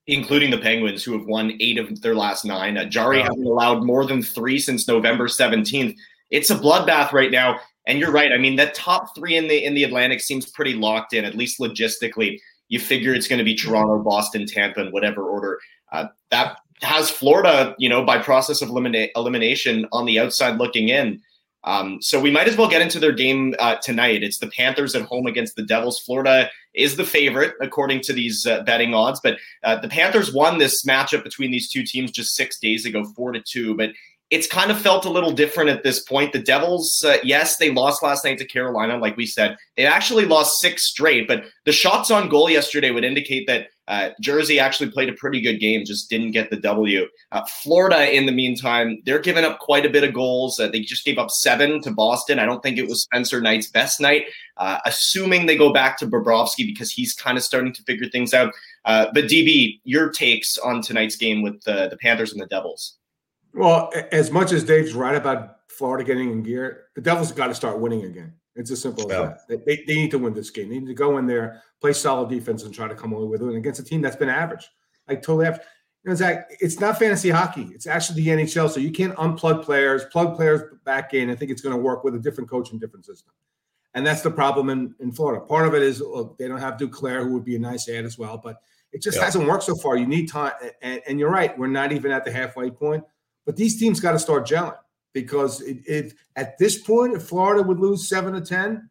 including 0.07 0.51
the 0.51 0.57
Penguins, 0.59 1.03
who 1.03 1.17
have 1.17 1.25
won 1.27 1.51
eight 1.59 1.77
of 1.79 1.99
their 2.01 2.15
last 2.15 2.45
nine. 2.45 2.77
Uh, 2.77 2.85
Jarry 2.85 3.17
Wow. 3.17 3.23
hasn't 3.25 3.45
allowed 3.45 3.83
more 3.83 4.05
than 4.05 4.21
three 4.21 4.59
since 4.59 4.87
November 4.87 5.27
17th. 5.27 5.95
It's 6.29 6.49
a 6.49 6.55
bloodbath 6.55 7.11
right 7.11 7.31
now. 7.31 7.59
And 7.87 7.99
you're 7.99 8.11
right. 8.11 8.31
I 8.31 8.37
mean, 8.37 8.55
that 8.55 8.73
top 8.73 9.15
three 9.15 9.37
in 9.37 9.47
the 9.47 9.63
in 9.63 9.75
the 9.75 9.83
Atlantic 9.83 10.19
seems 10.19 10.49
pretty 10.49 10.73
locked 10.73 11.13
in, 11.13 11.23
at 11.23 11.35
least 11.35 11.59
logistically. 11.59 12.39
You 12.67 12.79
figure 12.79 13.13
it's 13.13 13.27
going 13.27 13.39
to 13.39 13.45
be 13.45 13.55
Toronto, 13.55 13.99
Boston, 13.99 14.47
Tampa, 14.47 14.81
in 14.81 14.91
whatever 14.91 15.29
order. 15.29 15.59
Uh, 15.91 16.07
that 16.31 16.57
has 16.81 17.09
Florida, 17.09 17.75
you 17.77 17.87
know, 17.87 18.03
by 18.03 18.17
process 18.17 18.61
of 18.61 18.69
elimina- 18.69 19.09
elimination 19.15 19.85
on 19.91 20.05
the 20.05 20.19
outside 20.19 20.57
looking 20.57 20.89
in. 20.89 21.21
Um, 21.63 21.99
so 21.99 22.19
we 22.19 22.29
might 22.29 22.47
as 22.47 22.57
well 22.57 22.69
get 22.69 22.83
into 22.83 22.99
their 22.99 23.11
game 23.11 23.55
uh, 23.59 23.75
tonight. 23.77 24.23
It's 24.23 24.37
the 24.37 24.47
Panthers 24.47 24.95
at 24.95 25.01
home 25.01 25.25
against 25.25 25.55
the 25.55 25.63
Devils. 25.63 25.99
Florida 25.99 26.49
is 26.75 26.95
the 26.95 27.03
favorite 27.03 27.55
according 27.59 28.01
to 28.01 28.13
these 28.13 28.45
uh, 28.45 28.61
betting 28.63 28.93
odds, 28.93 29.19
but 29.23 29.37
uh, 29.63 29.77
the 29.77 29.87
Panthers 29.87 30.31
won 30.31 30.59
this 30.59 30.85
matchup 30.85 31.23
between 31.23 31.49
these 31.49 31.69
two 31.69 31.83
teams 31.83 32.11
just 32.11 32.35
six 32.35 32.59
days 32.59 32.85
ago, 32.85 33.03
four 33.15 33.31
to 33.31 33.41
two. 33.41 33.75
But 33.75 33.91
it's 34.31 34.47
kind 34.47 34.71
of 34.71 34.81
felt 34.81 35.05
a 35.05 35.09
little 35.09 35.31
different 35.31 35.69
at 35.69 35.83
this 35.83 36.01
point. 36.01 36.33
The 36.33 36.39
Devils, 36.39 37.03
uh, 37.05 37.17
yes, 37.23 37.57
they 37.57 37.71
lost 37.71 38.01
last 38.01 38.25
night 38.25 38.39
to 38.39 38.45
Carolina, 38.45 38.97
like 38.97 39.15
we 39.17 39.25
said. 39.27 39.55
They 39.77 39.85
actually 39.85 40.25
lost 40.25 40.59
six 40.59 40.87
straight, 40.87 41.27
but 41.27 41.43
the 41.65 41.71
shots 41.71 42.09
on 42.09 42.27
goal 42.27 42.49
yesterday 42.49 42.89
would 42.89 43.03
indicate 43.03 43.45
that 43.47 43.67
uh, 43.87 44.09
Jersey 44.19 44.59
actually 44.59 44.89
played 44.89 45.09
a 45.09 45.13
pretty 45.13 45.39
good 45.41 45.59
game, 45.59 45.85
just 45.85 46.09
didn't 46.09 46.31
get 46.31 46.49
the 46.49 46.55
W. 46.55 47.05
Uh, 47.31 47.43
Florida, 47.61 48.15
in 48.15 48.25
the 48.25 48.31
meantime, 48.31 48.99
they're 49.05 49.19
giving 49.19 49.45
up 49.45 49.59
quite 49.59 49.85
a 49.85 49.89
bit 49.89 50.03
of 50.03 50.11
goals. 50.11 50.59
Uh, 50.59 50.67
they 50.67 50.79
just 50.79 51.05
gave 51.05 51.19
up 51.19 51.29
seven 51.29 51.79
to 51.81 51.91
Boston. 51.91 52.39
I 52.39 52.45
don't 52.45 52.63
think 52.63 52.79
it 52.79 52.87
was 52.87 53.03
Spencer 53.03 53.41
Knight's 53.41 53.69
best 53.69 54.01
night. 54.01 54.25
Uh, 54.57 54.79
assuming 54.85 55.45
they 55.45 55.57
go 55.57 55.71
back 55.71 55.99
to 55.99 56.07
Bobrovsky 56.07 56.65
because 56.65 56.91
he's 56.91 57.13
kind 57.13 57.37
of 57.37 57.43
starting 57.43 57.73
to 57.73 57.83
figure 57.83 58.09
things 58.09 58.33
out. 58.33 58.53
Uh, 58.85 59.05
but 59.13 59.25
DB, 59.25 59.79
your 59.83 60.09
takes 60.09 60.57
on 60.57 60.81
tonight's 60.81 61.15
game 61.15 61.43
with 61.43 61.61
the, 61.61 61.89
the 61.89 61.97
Panthers 61.97 62.31
and 62.31 62.41
the 62.41 62.47
Devils? 62.47 62.97
Well, 63.55 63.91
as 64.11 64.31
much 64.31 64.51
as 64.51 64.63
Dave's 64.63 64.93
right 64.93 65.15
about 65.15 65.57
Florida 65.69 66.03
getting 66.03 66.31
in 66.31 66.43
gear, 66.43 66.87
the 66.95 67.01
Devils 67.01 67.31
got 67.31 67.47
to 67.47 67.55
start 67.55 67.79
winning 67.79 68.03
again. 68.03 68.33
It's 68.55 68.71
as 68.71 68.81
simple 68.81 69.11
as 69.11 69.17
Yeah. 69.17 69.35
that. 69.49 69.65
They, 69.65 69.83
they, 69.87 69.95
need 69.95 70.11
to 70.11 70.19
win 70.19 70.33
this 70.33 70.49
game. 70.49 70.69
They 70.69 70.79
need 70.79 70.87
to 70.87 70.93
go 70.93 71.17
in 71.17 71.25
there, 71.25 71.61
play 71.81 71.93
solid 71.93 72.29
defense, 72.29 72.63
and 72.63 72.73
try 72.73 72.87
to 72.87 72.95
come 72.95 73.13
away 73.13 73.25
with 73.27 73.41
it 73.41 73.55
against 73.55 73.79
a 73.79 73.83
team 73.83 74.01
that's 74.01 74.15
been 74.15 74.29
average, 74.29 74.69
like 75.07 75.21
totally 75.21 75.47
average. 75.47 75.61
You 76.03 76.09
know, 76.11 76.15
Zack, 76.15 76.47
it's 76.59 76.79
not 76.79 76.99
fantasy 76.99 77.29
hockey. 77.29 77.69
It's 77.73 77.87
actually 77.87 78.21
the 78.21 78.29
NHL. 78.29 78.69
So 78.69 78.79
you 78.79 78.91
can't 78.91 79.15
unplug 79.15 79.63
players, 79.63 80.05
plug 80.05 80.35
players 80.35 80.61
back 80.85 81.13
in. 81.13 81.29
I 81.29 81.35
think 81.35 81.49
it's 81.51 81.61
going 81.61 81.75
to 81.75 81.81
work 81.81 82.03
with 82.03 82.15
a 82.15 82.19
different 82.19 82.49
coach 82.49 82.71
and 82.71 82.79
different 82.79 83.05
system. 83.05 83.33
And 83.95 84.05
that's 84.05 84.21
the 84.21 84.29
problem 84.31 84.69
in, 84.69 84.93
in 84.99 85.11
Florida. 85.11 85.43
Part 85.43 85.65
of 85.65 85.73
it 85.73 85.81
is 85.81 86.01
look, 86.01 86.37
they 86.37 86.47
don't 86.47 86.59
have 86.59 86.75
Duclair, 86.75 87.23
who 87.23 87.33
would 87.33 87.45
be 87.45 87.55
a 87.55 87.59
nice 87.59 87.89
add 87.89 88.05
as 88.05 88.17
well, 88.19 88.37
but 88.37 88.57
it 88.91 89.01
just 89.01 89.17
Yeah. 89.17 89.25
hasn't 89.25 89.47
worked 89.47 89.63
so 89.63 89.75
far. 89.75 89.95
You 89.97 90.05
need 90.05 90.27
time. 90.29 90.51
And, 90.81 91.01
and 91.07 91.19
you're 91.19 91.31
right. 91.31 91.57
We're 91.57 91.67
not 91.67 91.91
even 91.91 92.11
at 92.11 92.23
the 92.23 92.31
halfway 92.31 92.69
point. 92.69 93.03
But 93.45 93.55
these 93.55 93.79
teams 93.79 93.99
got 93.99 94.13
to 94.13 94.19
start 94.19 94.47
gelling 94.47 94.77
because 95.13 95.61
it, 95.61 95.77
it, 95.87 96.13
at 96.35 96.57
this 96.57 96.77
point, 96.77 97.15
if 97.15 97.23
Florida 97.23 97.63
would 97.63 97.79
lose 97.79 98.09
seven 98.09 98.33
to 98.33 98.41
10, 98.41 98.89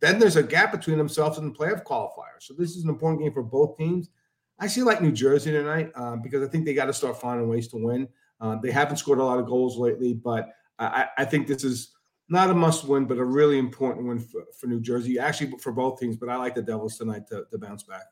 then 0.00 0.18
there's 0.18 0.36
a 0.36 0.42
gap 0.42 0.72
between 0.72 0.98
themselves 0.98 1.38
and 1.38 1.54
the 1.54 1.58
playoff 1.58 1.84
qualifier. 1.84 2.40
So 2.40 2.54
this 2.54 2.76
is 2.76 2.84
an 2.84 2.90
important 2.90 3.22
game 3.22 3.32
for 3.32 3.42
both 3.42 3.78
teams. 3.78 4.10
I 4.58 4.66
actually 4.66 4.82
like 4.82 5.00
New 5.00 5.12
Jersey 5.12 5.52
tonight 5.52 5.90
um, 5.94 6.20
because 6.22 6.42
I 6.42 6.50
think 6.50 6.64
they 6.64 6.74
got 6.74 6.86
to 6.86 6.92
start 6.92 7.20
finding 7.20 7.48
ways 7.48 7.68
to 7.68 7.76
win. 7.76 8.08
Uh, 8.40 8.56
they 8.56 8.70
haven't 8.70 8.96
scored 8.96 9.20
a 9.20 9.24
lot 9.24 9.38
of 9.38 9.46
goals 9.46 9.78
lately, 9.78 10.12
but 10.12 10.50
I, 10.78 11.06
I 11.18 11.24
think 11.24 11.46
this 11.46 11.62
is 11.62 11.92
not 12.28 12.50
a 12.50 12.54
must 12.54 12.84
win, 12.84 13.04
but 13.04 13.18
a 13.18 13.24
really 13.24 13.58
important 13.58 14.06
win 14.06 14.18
for, 14.18 14.44
for 14.58 14.66
New 14.66 14.80
Jersey, 14.80 15.18
actually 15.18 15.52
for 15.58 15.70
both 15.70 16.00
teams. 16.00 16.16
But 16.16 16.28
I 16.28 16.36
like 16.36 16.54
the 16.54 16.62
Devils 16.62 16.98
tonight 16.98 17.26
to, 17.28 17.44
to 17.50 17.58
bounce 17.58 17.84
back. 17.84 18.02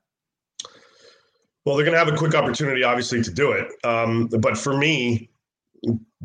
Well, 1.64 1.76
they're 1.76 1.85
going 1.85 1.94
to 1.94 1.99
have 1.99 2.12
a 2.12 2.16
quick 2.16 2.35
opportunity, 2.35 2.85
obviously, 2.85 3.23
to 3.23 3.30
do 3.30 3.52
it. 3.52 3.68
Um, 3.85 4.28
but 4.28 4.56
for 4.56 4.76
me, 4.76 5.30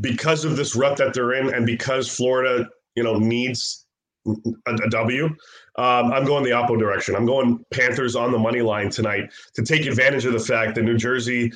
because 0.01 0.45
of 0.45 0.57
this 0.57 0.75
rut 0.75 0.97
that 0.97 1.13
they're 1.13 1.33
in, 1.33 1.53
and 1.53 1.65
because 1.65 2.09
Florida, 2.09 2.67
you 2.95 3.03
know, 3.03 3.17
needs 3.17 3.85
a, 4.27 4.73
a 4.73 4.89
W, 4.89 5.25
um, 5.25 6.11
I'm 6.13 6.25
going 6.25 6.43
the 6.43 6.51
opposite 6.51 6.79
direction. 6.79 7.15
I'm 7.15 7.25
going 7.25 7.63
Panthers 7.71 8.15
on 8.15 8.31
the 8.31 8.39
money 8.39 8.61
line 8.61 8.89
tonight 8.89 9.31
to 9.53 9.63
take 9.63 9.85
advantage 9.85 10.25
of 10.25 10.33
the 10.33 10.39
fact 10.39 10.75
that 10.75 10.83
New 10.83 10.97
Jersey 10.97 11.51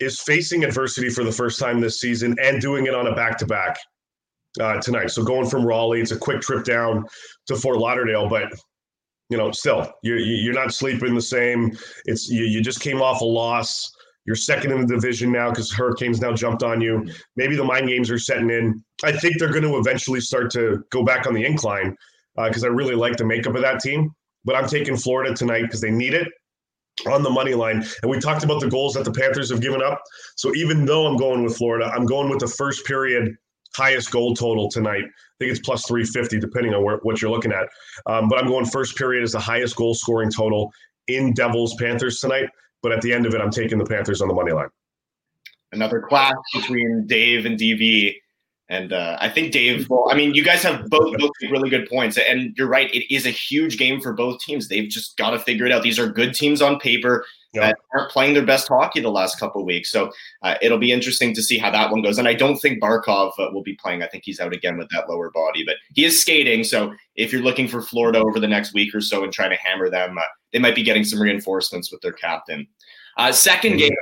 is 0.00 0.20
facing 0.20 0.64
adversity 0.64 1.08
for 1.08 1.24
the 1.24 1.32
first 1.32 1.60
time 1.60 1.80
this 1.80 2.00
season 2.00 2.36
and 2.42 2.60
doing 2.60 2.86
it 2.86 2.94
on 2.94 3.06
a 3.06 3.14
back 3.14 3.38
to 3.38 3.46
back 3.46 3.78
tonight. 4.80 5.10
So 5.10 5.22
going 5.22 5.48
from 5.48 5.64
Raleigh, 5.64 6.00
it's 6.00 6.10
a 6.10 6.18
quick 6.18 6.40
trip 6.40 6.64
down 6.64 7.04
to 7.46 7.56
Fort 7.56 7.78
Lauderdale, 7.78 8.28
but 8.28 8.52
you 9.30 9.38
know, 9.38 9.50
still 9.52 9.90
you're 10.02 10.18
you're 10.18 10.52
not 10.52 10.74
sleeping 10.74 11.14
the 11.14 11.22
same. 11.22 11.76
It's 12.04 12.28
you, 12.28 12.44
you 12.44 12.60
just 12.60 12.80
came 12.80 13.00
off 13.00 13.22
a 13.22 13.24
loss. 13.24 13.90
You're 14.24 14.36
second 14.36 14.72
in 14.72 14.86
the 14.86 14.94
division 14.94 15.32
now 15.32 15.50
because 15.50 15.72
Hurricanes 15.72 16.20
now 16.20 16.32
jumped 16.32 16.62
on 16.62 16.80
you. 16.80 17.08
Maybe 17.36 17.56
the 17.56 17.64
mind 17.64 17.88
games 17.88 18.10
are 18.10 18.18
setting 18.18 18.50
in. 18.50 18.82
I 19.02 19.12
think 19.12 19.38
they're 19.38 19.50
going 19.50 19.64
to 19.64 19.78
eventually 19.78 20.20
start 20.20 20.50
to 20.52 20.84
go 20.90 21.04
back 21.04 21.26
on 21.26 21.34
the 21.34 21.44
incline 21.44 21.96
because 22.36 22.64
uh, 22.64 22.68
I 22.68 22.70
really 22.70 22.94
like 22.94 23.16
the 23.16 23.24
makeup 23.24 23.54
of 23.54 23.62
that 23.62 23.80
team. 23.80 24.14
But 24.44 24.56
I'm 24.56 24.68
taking 24.68 24.96
Florida 24.96 25.34
tonight 25.34 25.62
because 25.62 25.80
they 25.80 25.90
need 25.90 26.14
it 26.14 26.28
on 27.06 27.22
the 27.22 27.30
money 27.30 27.54
line. 27.54 27.84
And 28.02 28.10
we 28.10 28.18
talked 28.18 28.44
about 28.44 28.60
the 28.60 28.68
goals 28.68 28.94
that 28.94 29.04
the 29.04 29.12
Panthers 29.12 29.50
have 29.50 29.60
given 29.60 29.82
up. 29.82 30.00
So 30.36 30.54
even 30.54 30.84
though 30.84 31.06
I'm 31.06 31.16
going 31.16 31.42
with 31.42 31.56
Florida, 31.56 31.86
I'm 31.86 32.06
going 32.06 32.28
with 32.28 32.40
the 32.40 32.48
first 32.48 32.84
period 32.84 33.36
highest 33.74 34.10
goal 34.10 34.34
total 34.34 34.68
tonight. 34.68 35.04
I 35.04 35.34
think 35.38 35.50
it's 35.50 35.60
plus 35.60 35.86
350, 35.86 36.38
depending 36.40 36.74
on 36.74 36.84
where, 36.84 36.98
what 36.98 37.20
you're 37.20 37.30
looking 37.30 37.52
at. 37.52 37.68
Um, 38.06 38.28
but 38.28 38.38
I'm 38.38 38.46
going 38.46 38.66
first 38.66 38.96
period 38.96 39.22
as 39.22 39.32
the 39.32 39.40
highest 39.40 39.76
goal 39.76 39.94
scoring 39.94 40.30
total 40.30 40.70
in 41.08 41.32
Devils 41.32 41.74
Panthers 41.76 42.20
tonight. 42.20 42.48
But 42.82 42.92
at 42.92 43.00
the 43.00 43.12
end 43.12 43.26
of 43.26 43.34
it, 43.34 43.40
I'm 43.40 43.50
taking 43.50 43.78
the 43.78 43.86
Panthers 43.86 44.20
on 44.20 44.28
the 44.28 44.34
money 44.34 44.52
line. 44.52 44.68
Another 45.72 46.00
clash 46.00 46.34
between 46.54 47.06
Dave 47.06 47.46
and 47.46 47.58
DV. 47.58 48.16
And 48.72 48.94
uh, 48.94 49.18
I 49.20 49.28
think 49.28 49.52
Dave, 49.52 49.86
well, 49.90 50.06
I 50.10 50.14
mean, 50.14 50.32
you 50.32 50.42
guys 50.42 50.62
have 50.62 50.88
both, 50.88 51.14
both 51.18 51.30
really 51.50 51.68
good 51.68 51.86
points. 51.90 52.16
And 52.16 52.56
you're 52.56 52.68
right. 52.68 52.92
It 52.94 53.14
is 53.14 53.26
a 53.26 53.30
huge 53.30 53.76
game 53.76 54.00
for 54.00 54.14
both 54.14 54.40
teams. 54.40 54.68
They've 54.68 54.88
just 54.88 55.18
got 55.18 55.30
to 55.30 55.38
figure 55.38 55.66
it 55.66 55.72
out. 55.72 55.82
These 55.82 55.98
are 55.98 56.08
good 56.08 56.32
teams 56.32 56.62
on 56.62 56.80
paper 56.80 57.26
yeah. 57.52 57.66
that 57.66 57.76
aren't 57.92 58.10
playing 58.10 58.32
their 58.32 58.46
best 58.46 58.68
hockey 58.68 59.00
the 59.00 59.10
last 59.10 59.38
couple 59.38 59.60
of 59.60 59.66
weeks. 59.66 59.92
So 59.92 60.10
uh, 60.40 60.54
it'll 60.62 60.78
be 60.78 60.90
interesting 60.90 61.34
to 61.34 61.42
see 61.42 61.58
how 61.58 61.70
that 61.70 61.90
one 61.90 62.00
goes. 62.00 62.16
And 62.16 62.26
I 62.26 62.32
don't 62.32 62.56
think 62.56 62.82
Barkov 62.82 63.32
uh, 63.38 63.50
will 63.52 63.62
be 63.62 63.74
playing. 63.74 64.02
I 64.02 64.06
think 64.06 64.24
he's 64.24 64.40
out 64.40 64.54
again 64.54 64.78
with 64.78 64.88
that 64.88 65.06
lower 65.06 65.30
body, 65.30 65.66
but 65.66 65.76
he 65.92 66.06
is 66.06 66.18
skating. 66.18 66.64
So 66.64 66.94
if 67.14 67.30
you're 67.30 67.42
looking 67.42 67.68
for 67.68 67.82
Florida 67.82 68.20
over 68.20 68.40
the 68.40 68.48
next 68.48 68.72
week 68.72 68.94
or 68.94 69.02
so 69.02 69.22
and 69.22 69.30
trying 69.34 69.50
to 69.50 69.56
hammer 69.56 69.90
them, 69.90 70.16
uh, 70.16 70.22
they 70.50 70.58
might 70.58 70.74
be 70.74 70.82
getting 70.82 71.04
some 71.04 71.20
reinforcements 71.20 71.92
with 71.92 72.00
their 72.00 72.12
captain. 72.12 72.66
Uh, 73.18 73.28
2nd 73.28 73.76
game, 73.76 73.92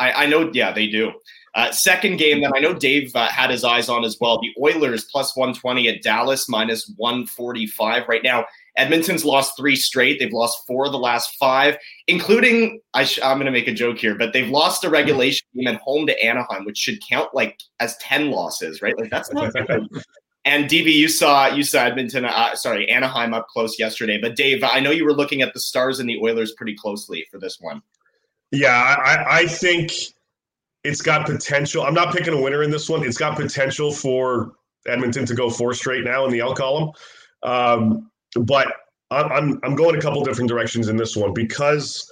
I, 0.00 0.24
I, 0.24 0.26
know, 0.26 0.50
yeah, 0.52 0.72
they 0.72 0.88
do. 0.88 1.12
Uh, 1.56 1.72
second 1.72 2.18
game 2.18 2.42
that 2.42 2.52
I 2.54 2.60
know 2.60 2.74
Dave 2.74 3.16
uh, 3.16 3.28
had 3.28 3.48
his 3.48 3.64
eyes 3.64 3.88
on 3.88 4.04
as 4.04 4.18
well. 4.20 4.38
The 4.38 4.54
Oilers 4.62 5.06
plus 5.10 5.34
120 5.34 5.88
at 5.88 6.02
Dallas 6.02 6.50
minus 6.50 6.92
145 6.98 8.06
right 8.06 8.22
now. 8.22 8.44
Edmonton's 8.76 9.24
lost 9.24 9.56
three 9.56 9.74
straight. 9.74 10.18
They've 10.18 10.30
lost 10.30 10.66
four 10.66 10.84
of 10.84 10.92
the 10.92 10.98
last 10.98 11.34
five, 11.38 11.78
including 12.08 12.80
I 12.92 13.08
am 13.22 13.38
going 13.38 13.46
to 13.46 13.50
make 13.50 13.68
a 13.68 13.72
joke 13.72 13.96
here, 13.96 14.14
but 14.14 14.34
they've 14.34 14.50
lost 14.50 14.84
a 14.84 14.90
regulation 14.90 15.46
game 15.54 15.66
at 15.66 15.80
home 15.80 16.06
to 16.06 16.22
Anaheim, 16.22 16.66
which 16.66 16.76
should 16.76 17.00
count 17.08 17.30
like 17.32 17.58
as 17.80 17.96
10 18.02 18.30
losses, 18.32 18.82
right? 18.82 18.96
Like 18.98 19.10
that's 19.10 19.32
not. 19.32 19.52
And 20.44 20.70
DB, 20.70 20.92
you 20.92 21.08
saw 21.08 21.48
you 21.48 21.64
saw 21.64 21.86
Edmonton, 21.86 22.24
uh, 22.24 22.54
sorry, 22.54 22.88
Anaheim 22.88 23.34
up 23.34 23.48
close 23.48 23.80
yesterday. 23.80 24.16
But 24.22 24.36
Dave, 24.36 24.62
I 24.62 24.78
know 24.78 24.92
you 24.92 25.04
were 25.04 25.12
looking 25.12 25.42
at 25.42 25.52
the 25.52 25.58
Stars 25.58 25.98
and 25.98 26.08
the 26.08 26.20
Oilers 26.22 26.52
pretty 26.52 26.76
closely 26.76 27.26
for 27.32 27.40
this 27.40 27.58
one. 27.60 27.82
Yeah, 28.52 28.70
I, 28.70 29.40
I 29.40 29.46
think 29.46 29.90
it's 30.86 31.02
got 31.02 31.26
potential. 31.26 31.82
I'm 31.82 31.94
not 31.94 32.14
picking 32.14 32.32
a 32.32 32.40
winner 32.40 32.62
in 32.62 32.70
this 32.70 32.88
one. 32.88 33.04
It's 33.04 33.18
got 33.18 33.36
potential 33.36 33.92
for 33.92 34.52
Edmonton 34.86 35.26
to 35.26 35.34
go 35.34 35.50
four 35.50 35.74
straight 35.74 36.04
now 36.04 36.24
in 36.24 36.30
the 36.30 36.40
L 36.40 36.54
column. 36.54 36.92
Um, 37.42 38.10
but 38.40 38.72
I'm, 39.10 39.60
I'm, 39.64 39.74
going 39.74 39.96
a 39.96 40.00
couple 40.00 40.22
different 40.24 40.48
directions 40.48 40.88
in 40.88 40.96
this 40.96 41.16
one 41.16 41.32
because 41.32 42.10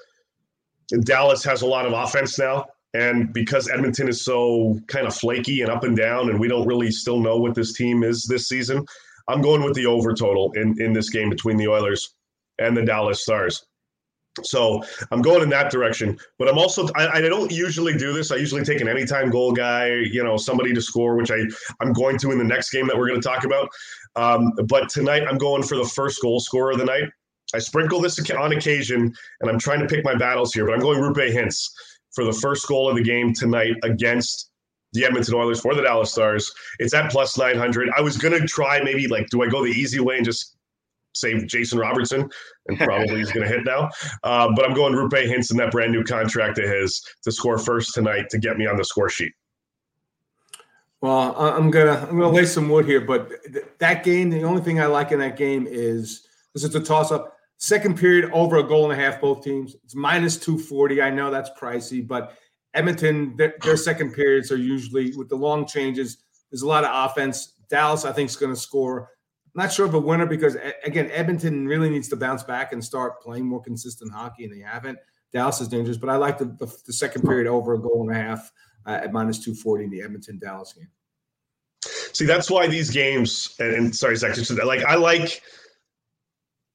Dallas 1.02 1.44
has 1.44 1.62
a 1.62 1.66
lot 1.66 1.86
of 1.86 1.92
offense 1.92 2.38
now. 2.38 2.66
And 2.94 3.32
because 3.32 3.68
Edmonton 3.68 4.08
is 4.08 4.24
so 4.24 4.78
kind 4.86 5.06
of 5.06 5.14
flaky 5.14 5.62
and 5.62 5.70
up 5.70 5.82
and 5.82 5.96
down, 5.96 6.30
and 6.30 6.38
we 6.38 6.46
don't 6.46 6.66
really 6.66 6.90
still 6.90 7.18
know 7.18 7.36
what 7.36 7.54
this 7.54 7.72
team 7.72 8.04
is 8.04 8.24
this 8.24 8.48
season, 8.48 8.84
I'm 9.28 9.40
going 9.40 9.62
with 9.62 9.74
the 9.74 9.86
over 9.86 10.14
total 10.14 10.52
in, 10.52 10.80
in 10.80 10.92
this 10.92 11.10
game 11.10 11.30
between 11.30 11.56
the 11.56 11.68
Oilers 11.68 12.14
and 12.58 12.76
the 12.76 12.84
Dallas 12.84 13.22
Stars. 13.22 13.64
So 14.42 14.82
I'm 15.12 15.22
going 15.22 15.42
in 15.42 15.48
that 15.50 15.70
direction, 15.70 16.18
but 16.38 16.48
I'm 16.48 16.58
also 16.58 16.88
I, 16.96 17.18
I, 17.18 17.20
don't 17.20 17.52
usually 17.52 17.96
do 17.96 18.12
this. 18.12 18.32
I 18.32 18.36
usually 18.36 18.64
take 18.64 18.80
an 18.80 18.88
anytime 18.88 19.30
goal 19.30 19.52
guy, 19.52 19.86
you 19.86 20.24
know, 20.24 20.36
somebody 20.36 20.74
to 20.74 20.82
score, 20.82 21.14
which 21.14 21.30
I 21.30 21.44
I'm 21.80 21.92
going 21.92 22.18
to 22.18 22.32
in 22.32 22.38
the 22.38 22.44
next 22.44 22.70
game 22.70 22.88
that 22.88 22.98
we're 22.98 23.06
going 23.06 23.20
to 23.20 23.26
talk 23.26 23.44
about. 23.44 23.68
Um, 24.16 24.52
but 24.66 24.88
tonight 24.88 25.22
I'm 25.28 25.38
going 25.38 25.62
for 25.62 25.76
the 25.76 25.84
first 25.84 26.20
goal 26.20 26.40
scorer 26.40 26.72
of 26.72 26.78
the 26.78 26.84
night. 26.84 27.04
I 27.54 27.58
sprinkle 27.58 28.00
this 28.00 28.18
on 28.32 28.52
occasion, 28.52 29.14
and 29.40 29.50
I'm 29.50 29.58
trying 29.58 29.80
to 29.80 29.86
pick 29.86 30.04
my 30.04 30.16
battles 30.16 30.52
here, 30.52 30.66
but 30.66 30.74
I'm 30.74 30.80
going 30.80 30.98
Roope 30.98 31.32
Hintz 31.32 31.70
for 32.12 32.24
the 32.24 32.32
first 32.32 32.66
goal 32.66 32.88
of 32.88 32.96
the 32.96 33.02
game 33.02 33.32
tonight 33.32 33.76
against 33.84 34.50
the 34.92 35.04
Edmonton 35.04 35.34
Oilers 35.34 35.60
for 35.60 35.74
the 35.74 35.82
Dallas 35.82 36.12
Stars. 36.12 36.52
It's 36.78 36.94
at 36.94 37.10
plus 37.10 37.36
900. 37.36 37.90
I 37.96 38.00
was 38.00 38.16
going 38.16 38.40
to 38.40 38.46
try 38.46 38.80
maybe 38.82 39.06
like, 39.08 39.28
do 39.28 39.42
I 39.42 39.48
go 39.48 39.64
the 39.64 39.70
easy 39.70 40.00
way 40.00 40.16
and 40.16 40.24
just 40.24 40.53
save 41.14 41.46
Jason 41.46 41.78
Robertson? 41.78 42.28
And 42.66 42.78
probably 42.80 43.16
he's 43.16 43.32
going 43.32 43.48
to 43.48 43.54
hit 43.54 43.64
now. 43.64 43.90
Uh, 44.22 44.52
but 44.54 44.64
I'm 44.64 44.74
going 44.74 44.94
Roope 44.94 45.26
Hintz 45.26 45.50
in 45.50 45.56
that 45.58 45.70
brand 45.70 45.92
new 45.92 46.04
contract 46.04 46.58
of 46.58 46.68
his 46.68 47.02
to 47.22 47.32
score 47.32 47.58
first 47.58 47.94
tonight 47.94 48.28
to 48.30 48.38
get 48.38 48.58
me 48.58 48.66
on 48.66 48.76
the 48.76 48.84
score 48.84 49.08
sheet. 49.08 49.32
Well, 51.00 51.36
I'm 51.36 51.70
gonna 51.70 52.06
I'm 52.08 52.18
gonna 52.18 52.30
lay 52.30 52.46
some 52.46 52.70
wood 52.70 52.86
here, 52.86 53.02
but 53.02 53.28
th- 53.52 53.66
that 53.76 54.04
game, 54.04 54.30
the 54.30 54.42
only 54.42 54.62
thing 54.62 54.80
I 54.80 54.86
like 54.86 55.12
in 55.12 55.18
that 55.18 55.36
game 55.36 55.66
is 55.68 56.26
this 56.54 56.64
is 56.64 56.74
a 56.74 56.80
toss 56.80 57.12
up. 57.12 57.36
Second 57.58 57.98
period 57.98 58.30
over 58.32 58.56
a 58.56 58.62
goal 58.62 58.90
and 58.90 58.98
a 58.98 59.02
half, 59.04 59.20
both 59.20 59.44
teams. 59.44 59.76
It's 59.84 59.94
minus 59.94 60.38
240. 60.38 61.02
I 61.02 61.10
know 61.10 61.30
that's 61.30 61.50
pricey, 61.60 62.06
but 62.06 62.38
Edmonton, 62.74 63.36
their, 63.36 63.54
their 63.62 63.76
second 63.76 64.12
periods 64.12 64.50
are 64.50 64.56
usually 64.56 65.14
with 65.14 65.28
the 65.28 65.36
long 65.36 65.66
changes. 65.66 66.24
There's 66.50 66.62
a 66.62 66.66
lot 66.66 66.84
of 66.84 67.10
offense. 67.10 67.54
Dallas, 67.70 68.04
I 68.04 68.12
think, 68.12 68.30
is 68.30 68.36
going 68.36 68.54
to 68.54 68.60
score. 68.60 69.10
Not 69.54 69.72
sure 69.72 69.86
of 69.86 69.94
a 69.94 70.00
winner 70.00 70.26
because, 70.26 70.56
again, 70.84 71.10
Edmonton 71.12 71.66
really 71.66 71.88
needs 71.88 72.08
to 72.08 72.16
bounce 72.16 72.42
back 72.42 72.72
and 72.72 72.84
start 72.84 73.22
playing 73.22 73.46
more 73.46 73.62
consistent 73.62 74.12
hockey, 74.12 74.44
and 74.44 74.52
they 74.52 74.64
haven't. 74.64 74.98
Dallas 75.32 75.60
is 75.60 75.68
dangerous, 75.68 75.96
but 75.96 76.08
I 76.08 76.16
like 76.16 76.38
the, 76.38 76.46
the, 76.46 76.66
the 76.86 76.92
second 76.92 77.22
period 77.22 77.46
over 77.46 77.74
a 77.74 77.78
goal 77.78 78.08
and 78.08 78.16
a 78.16 78.20
half 78.20 78.50
uh, 78.86 79.00
at 79.02 79.12
minus 79.12 79.38
240 79.38 79.84
in 79.84 79.90
the 79.90 80.02
Edmonton 80.02 80.38
Dallas 80.38 80.72
game. 80.72 80.88
See, 82.12 82.24
that's 82.24 82.50
why 82.50 82.66
these 82.66 82.90
games, 82.90 83.54
and, 83.58 83.74
and 83.74 83.96
sorry, 83.96 84.16
Zack, 84.16 84.36
like 84.64 84.84
I 84.84 84.94
like 84.94 85.42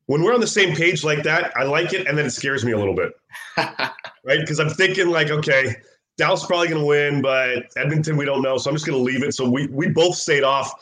when 0.09 0.23
we're 0.23 0.33
on 0.33 0.41
the 0.41 0.47
same 0.47 0.75
page 0.75 1.03
like 1.03 1.23
that, 1.23 1.53
I 1.55 1.63
like 1.63 1.93
it, 1.93 2.07
and 2.07 2.17
then 2.17 2.25
it 2.25 2.31
scares 2.31 2.65
me 2.65 2.71
a 2.71 2.77
little 2.77 2.95
bit, 2.95 3.13
right? 3.57 4.39
Because 4.39 4.59
I'm 4.59 4.69
thinking 4.69 5.09
like, 5.09 5.29
okay, 5.29 5.75
Dallas 6.17 6.45
probably 6.45 6.67
going 6.67 6.81
to 6.81 6.85
win, 6.85 7.21
but 7.21 7.65
Edmonton 7.77 8.17
we 8.17 8.25
don't 8.25 8.41
know, 8.41 8.57
so 8.57 8.69
I'm 8.69 8.75
just 8.75 8.85
going 8.85 8.97
to 8.97 9.03
leave 9.03 9.23
it. 9.23 9.33
So 9.33 9.49
we 9.49 9.67
we 9.67 9.89
both 9.89 10.15
stayed 10.15 10.43
off 10.43 10.73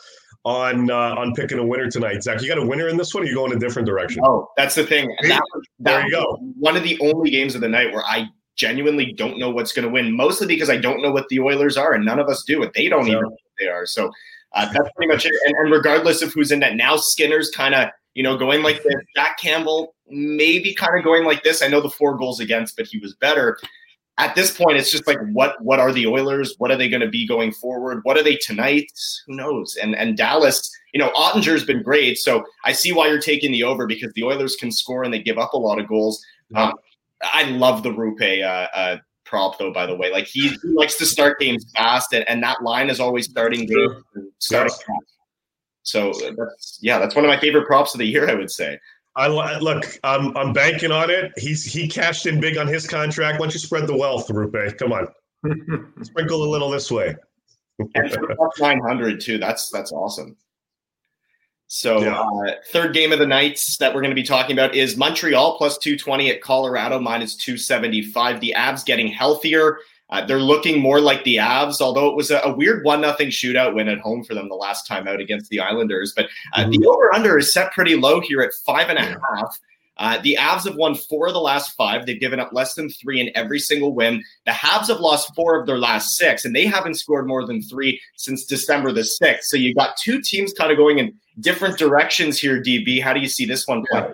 on 0.44 0.90
uh, 0.90 1.14
on 1.16 1.34
picking 1.34 1.58
a 1.58 1.66
winner 1.66 1.90
tonight. 1.90 2.22
Zack, 2.22 2.40
you 2.42 2.48
got 2.48 2.58
a 2.58 2.66
winner 2.66 2.88
in 2.88 2.96
this 2.96 3.14
one? 3.14 3.24
Or 3.24 3.26
you 3.26 3.34
go 3.34 3.46
in 3.46 3.52
a 3.52 3.58
different 3.58 3.86
direction? 3.86 4.22
Oh, 4.24 4.48
that's 4.56 4.74
the 4.74 4.86
thing. 4.86 5.14
That, 5.22 5.40
that 5.52 5.62
there 5.78 6.04
you 6.04 6.10
go. 6.10 6.36
One 6.58 6.76
of 6.76 6.82
the 6.82 6.98
only 7.00 7.30
games 7.30 7.54
of 7.54 7.60
the 7.60 7.68
night 7.68 7.92
where 7.92 8.04
I 8.04 8.28
genuinely 8.56 9.12
don't 9.12 9.38
know 9.38 9.50
what's 9.50 9.72
going 9.72 9.86
to 9.86 9.92
win, 9.92 10.16
mostly 10.16 10.46
because 10.46 10.70
I 10.70 10.76
don't 10.76 11.02
know 11.02 11.12
what 11.12 11.28
the 11.28 11.40
Oilers 11.40 11.76
are, 11.76 11.92
and 11.92 12.04
none 12.04 12.18
of 12.18 12.28
us 12.28 12.44
do 12.46 12.62
it. 12.62 12.72
They 12.74 12.88
don't 12.88 13.06
even 13.06 13.20
know 13.20 13.28
what 13.28 13.38
they 13.58 13.68
are. 13.68 13.86
So 13.86 14.10
uh, 14.54 14.72
that's 14.72 14.88
pretty 14.96 15.12
much 15.12 15.26
it. 15.26 15.34
And, 15.46 15.54
and 15.58 15.70
regardless 15.72 16.22
of 16.22 16.32
who's 16.32 16.50
in 16.50 16.60
that, 16.60 16.76
now 16.76 16.96
Skinner's 16.96 17.50
kind 17.50 17.74
of 17.74 17.90
you 18.18 18.24
know, 18.24 18.36
going 18.36 18.64
like 18.64 18.82
this. 18.82 18.94
Jack 19.14 19.38
Campbell 19.38 19.94
maybe 20.08 20.74
kind 20.74 20.98
of 20.98 21.04
going 21.04 21.24
like 21.24 21.44
this. 21.44 21.62
I 21.62 21.68
know 21.68 21.80
the 21.80 21.88
four 21.88 22.16
goals 22.16 22.40
against, 22.40 22.76
but 22.76 22.88
he 22.88 22.98
was 22.98 23.14
better. 23.14 23.56
At 24.18 24.34
this 24.34 24.56
point, 24.56 24.76
it's 24.76 24.90
just 24.90 25.06
like 25.06 25.18
what 25.32 25.60
what 25.62 25.78
are 25.78 25.92
the 25.92 26.06
Oilers? 26.06 26.54
What 26.58 26.70
are 26.70 26.76
they 26.76 26.88
going 26.88 27.02
to 27.02 27.08
be 27.08 27.26
going 27.26 27.52
forward? 27.52 28.00
What 28.02 28.18
are 28.18 28.22
they 28.22 28.36
tonight? 28.36 28.90
Who 29.26 29.36
knows? 29.36 29.76
And 29.80 29.94
and 29.94 30.16
Dallas, 30.16 30.70
you 30.92 30.98
know, 30.98 31.10
Oettinger's 31.10 31.64
been 31.64 31.82
great, 31.82 32.18
so 32.18 32.44
I 32.64 32.72
see 32.72 32.92
why 32.92 33.06
you're 33.06 33.20
taking 33.20 33.52
the 33.52 33.62
over 33.62 33.86
because 33.86 34.12
the 34.14 34.24
Oilers 34.24 34.56
can 34.56 34.72
score 34.72 35.04
and 35.04 35.14
they 35.14 35.22
give 35.22 35.38
up 35.38 35.52
a 35.52 35.58
lot 35.58 35.78
of 35.78 35.86
goals. 35.86 36.24
Um, 36.54 36.74
I 37.22 37.44
love 37.44 37.82
the 37.82 37.90
Roope 37.90 38.42
uh, 38.42 38.68
uh, 38.76 38.96
prop 39.24 39.58
though. 39.58 39.72
By 39.72 39.86
the 39.86 39.94
way, 39.94 40.10
like 40.10 40.26
he, 40.26 40.48
he, 40.48 40.58
likes 40.64 40.96
to 40.96 41.06
start 41.06 41.38
games 41.38 41.70
fast, 41.76 42.12
and, 42.12 42.28
and 42.28 42.42
that 42.42 42.62
line 42.62 42.90
is 42.90 42.98
always 43.00 43.30
starting 43.30 43.66
games, 43.66 44.02
starting 44.38 44.74
yes. 44.76 44.84
So 45.82 46.12
that's 46.36 46.78
yeah, 46.82 46.98
that's 46.98 47.14
one 47.14 47.24
of 47.24 47.28
my 47.28 47.38
favorite 47.38 47.66
props 47.66 47.94
of 47.94 47.98
the 47.98 48.06
year. 48.06 48.28
I 48.28 48.34
would 48.34 48.50
say. 48.50 48.78
I 49.26 49.58
look, 49.58 49.84
I'm 50.04 50.36
I'm 50.36 50.52
banking 50.52 50.92
on 50.92 51.10
it. 51.10 51.32
He's 51.36 51.64
he 51.64 51.88
cashed 51.88 52.26
in 52.26 52.40
big 52.40 52.56
on 52.56 52.68
his 52.68 52.86
contract. 52.86 53.40
Why 53.40 53.46
don't 53.46 53.54
you 53.54 53.60
spread 53.60 53.86
the 53.86 53.96
wealth, 53.96 54.28
Roope? 54.28 54.78
Come 54.78 54.92
on, 54.92 55.08
sprinkle 56.02 56.44
a 56.44 56.48
little 56.48 56.70
this 56.70 56.90
way. 56.90 57.16
and 57.94 58.16
nine 58.60 58.80
hundred 58.80 59.20
too. 59.20 59.38
That's 59.38 59.70
that's 59.70 59.92
awesome. 59.92 60.36
So 61.66 62.00
yeah. 62.00 62.20
uh, 62.20 62.52
third 62.70 62.94
game 62.94 63.12
of 63.12 63.18
the 63.18 63.26
nights 63.26 63.76
that 63.76 63.94
we're 63.94 64.00
going 64.00 64.10
to 64.10 64.14
be 64.14 64.22
talking 64.22 64.56
about 64.56 64.74
is 64.74 64.96
Montreal 64.96 65.58
plus 65.58 65.78
two 65.78 65.98
twenty 65.98 66.30
at 66.30 66.40
Colorado 66.40 67.00
minus 67.00 67.34
two 67.34 67.56
seventy 67.56 68.02
five. 68.02 68.40
The 68.40 68.54
Avs 68.56 68.84
getting 68.84 69.08
healthier. 69.08 69.78
Uh, 70.10 70.24
they're 70.24 70.40
looking 70.40 70.80
more 70.80 71.00
like 71.00 71.22
the 71.24 71.36
Avs, 71.36 71.80
although 71.80 72.08
it 72.08 72.16
was 72.16 72.30
a, 72.30 72.38
a 72.40 72.54
weird 72.54 72.84
one 72.84 73.00
nothing 73.00 73.28
shootout 73.28 73.74
win 73.74 73.88
at 73.88 73.98
home 73.98 74.24
for 74.24 74.34
them 74.34 74.48
the 74.48 74.54
last 74.54 74.86
time 74.86 75.06
out 75.06 75.20
against 75.20 75.50
the 75.50 75.60
Islanders. 75.60 76.12
But 76.16 76.26
uh, 76.54 76.62
mm-hmm. 76.62 76.70
the 76.70 76.86
over 76.86 77.14
under 77.14 77.38
is 77.38 77.52
set 77.52 77.72
pretty 77.72 77.96
low 77.96 78.20
here 78.20 78.40
at 78.40 78.52
five 78.64 78.88
and 78.88 78.98
a 78.98 79.02
half. 79.02 79.58
Uh, 79.98 80.18
the 80.22 80.36
Avs 80.38 80.64
have 80.64 80.76
won 80.76 80.94
four 80.94 81.26
of 81.26 81.34
the 81.34 81.40
last 81.40 81.72
five. 81.72 82.06
They've 82.06 82.20
given 82.20 82.38
up 82.38 82.52
less 82.52 82.74
than 82.74 82.88
three 82.88 83.20
in 83.20 83.30
every 83.34 83.58
single 83.58 83.92
win. 83.92 84.22
The 84.46 84.52
Habs 84.52 84.86
have 84.88 85.00
lost 85.00 85.34
four 85.34 85.58
of 85.58 85.66
their 85.66 85.78
last 85.78 86.16
six, 86.16 86.44
and 86.44 86.54
they 86.54 86.66
haven't 86.66 86.94
scored 86.94 87.26
more 87.26 87.44
than 87.44 87.62
three 87.62 88.00
since 88.16 88.44
December 88.44 88.92
the 88.92 89.00
6th. 89.00 89.42
So 89.42 89.56
you've 89.56 89.76
got 89.76 89.96
two 89.96 90.20
teams 90.22 90.52
kind 90.52 90.70
of 90.70 90.78
going 90.78 90.98
in 90.98 91.14
different 91.40 91.78
directions 91.78 92.38
here, 92.38 92.62
DB. 92.62 93.02
How 93.02 93.12
do 93.12 93.20
you 93.20 93.28
see 93.28 93.44
this 93.44 93.66
one 93.66 93.84
play? 93.90 94.12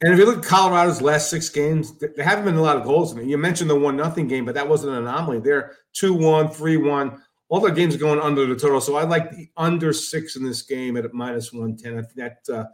And 0.00 0.12
if 0.12 0.18
you 0.18 0.26
look 0.26 0.38
at 0.38 0.44
Colorado's 0.44 1.00
last 1.00 1.30
six 1.30 1.48
games, 1.48 1.98
there 1.98 2.24
haven't 2.24 2.44
been 2.44 2.56
a 2.56 2.62
lot 2.62 2.76
of 2.76 2.84
goals. 2.84 3.12
I 3.12 3.18
mean, 3.18 3.28
you 3.28 3.38
mentioned 3.38 3.70
the 3.70 3.78
one 3.78 3.96
nothing 3.96 4.26
game, 4.28 4.44
but 4.44 4.54
that 4.54 4.68
wasn't 4.68 4.92
an 4.92 5.06
anomaly. 5.06 5.40
They're 5.40 5.76
2-1, 5.94 6.54
3-1. 6.54 7.20
All 7.48 7.60
their 7.60 7.70
games 7.70 7.94
are 7.94 7.98
going 7.98 8.18
under 8.18 8.46
the 8.46 8.56
total. 8.56 8.80
So 8.80 8.96
I 8.96 9.04
like 9.04 9.30
the 9.30 9.48
under 9.56 9.92
six 9.92 10.36
in 10.36 10.44
this 10.44 10.62
game 10.62 10.96
at 10.96 11.12
minus 11.14 11.52
110. 11.52 11.98
I 11.98 12.02
think 12.02 12.16
that 12.16 12.54
uh, 12.54 12.64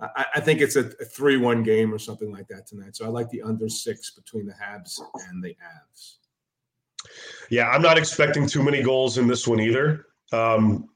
I, 0.00 0.26
I, 0.36 0.40
think 0.40 0.60
it's 0.60 0.76
a, 0.76 0.80
a 0.86 1.04
3-1 1.04 1.64
game 1.64 1.92
or 1.92 1.98
something 1.98 2.30
like 2.30 2.46
that 2.48 2.66
tonight. 2.66 2.94
So 2.94 3.04
I 3.04 3.08
like 3.08 3.28
the 3.30 3.42
under 3.42 3.68
six 3.68 4.12
between 4.12 4.46
the 4.46 4.52
Habs 4.52 5.00
and 5.28 5.42
the 5.42 5.50
Avs. 5.50 6.16
Yeah, 7.50 7.68
I'm 7.70 7.82
not 7.82 7.98
expecting 7.98 8.46
too 8.46 8.62
many 8.62 8.82
goals 8.82 9.18
in 9.18 9.26
this 9.26 9.48
one 9.48 9.60
either. 9.60 10.06
Um, 10.32 10.88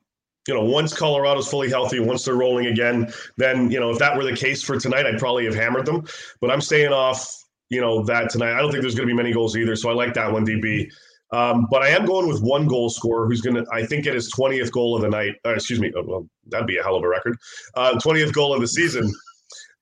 you 0.48 0.54
know, 0.54 0.64
once 0.64 0.92
Colorado's 0.92 1.48
fully 1.48 1.68
healthy, 1.68 2.00
once 2.00 2.24
they're 2.24 2.34
rolling 2.34 2.66
again, 2.66 3.12
then, 3.36 3.70
you 3.70 3.78
know, 3.78 3.90
if 3.90 3.98
that 3.98 4.16
were 4.16 4.24
the 4.24 4.36
case 4.36 4.62
for 4.62 4.78
tonight, 4.78 5.06
I'd 5.06 5.18
probably 5.18 5.44
have 5.44 5.54
hammered 5.54 5.86
them. 5.86 6.04
But 6.40 6.50
I'm 6.50 6.60
staying 6.60 6.92
off, 6.92 7.44
you 7.68 7.80
know, 7.80 8.02
that 8.04 8.30
tonight. 8.30 8.54
I 8.54 8.60
don't 8.60 8.70
think 8.70 8.82
there's 8.82 8.94
going 8.94 9.08
to 9.08 9.12
be 9.12 9.16
many 9.16 9.32
goals 9.32 9.56
either. 9.56 9.76
So 9.76 9.88
I 9.88 9.94
like 9.94 10.14
that 10.14 10.32
one, 10.32 10.44
DB. 10.44 10.90
Um, 11.32 11.66
but 11.70 11.82
I 11.82 11.88
am 11.88 12.04
going 12.04 12.28
with 12.28 12.42
one 12.42 12.66
goal 12.66 12.90
scorer 12.90 13.26
who's 13.26 13.40
going 13.40 13.56
to, 13.56 13.64
I 13.72 13.86
think, 13.86 14.04
get 14.04 14.14
his 14.14 14.32
20th 14.32 14.70
goal 14.70 14.96
of 14.96 15.02
the 15.02 15.08
night. 15.08 15.36
Uh, 15.46 15.50
excuse 15.50 15.80
me. 15.80 15.92
Oh, 15.96 16.02
well, 16.04 16.28
that'd 16.48 16.66
be 16.66 16.76
a 16.76 16.82
hell 16.82 16.96
of 16.96 17.04
a 17.04 17.08
record. 17.08 17.38
Uh, 17.74 17.92
20th 17.94 18.32
goal 18.32 18.52
of 18.52 18.60
the 18.60 18.68
season 18.68 19.10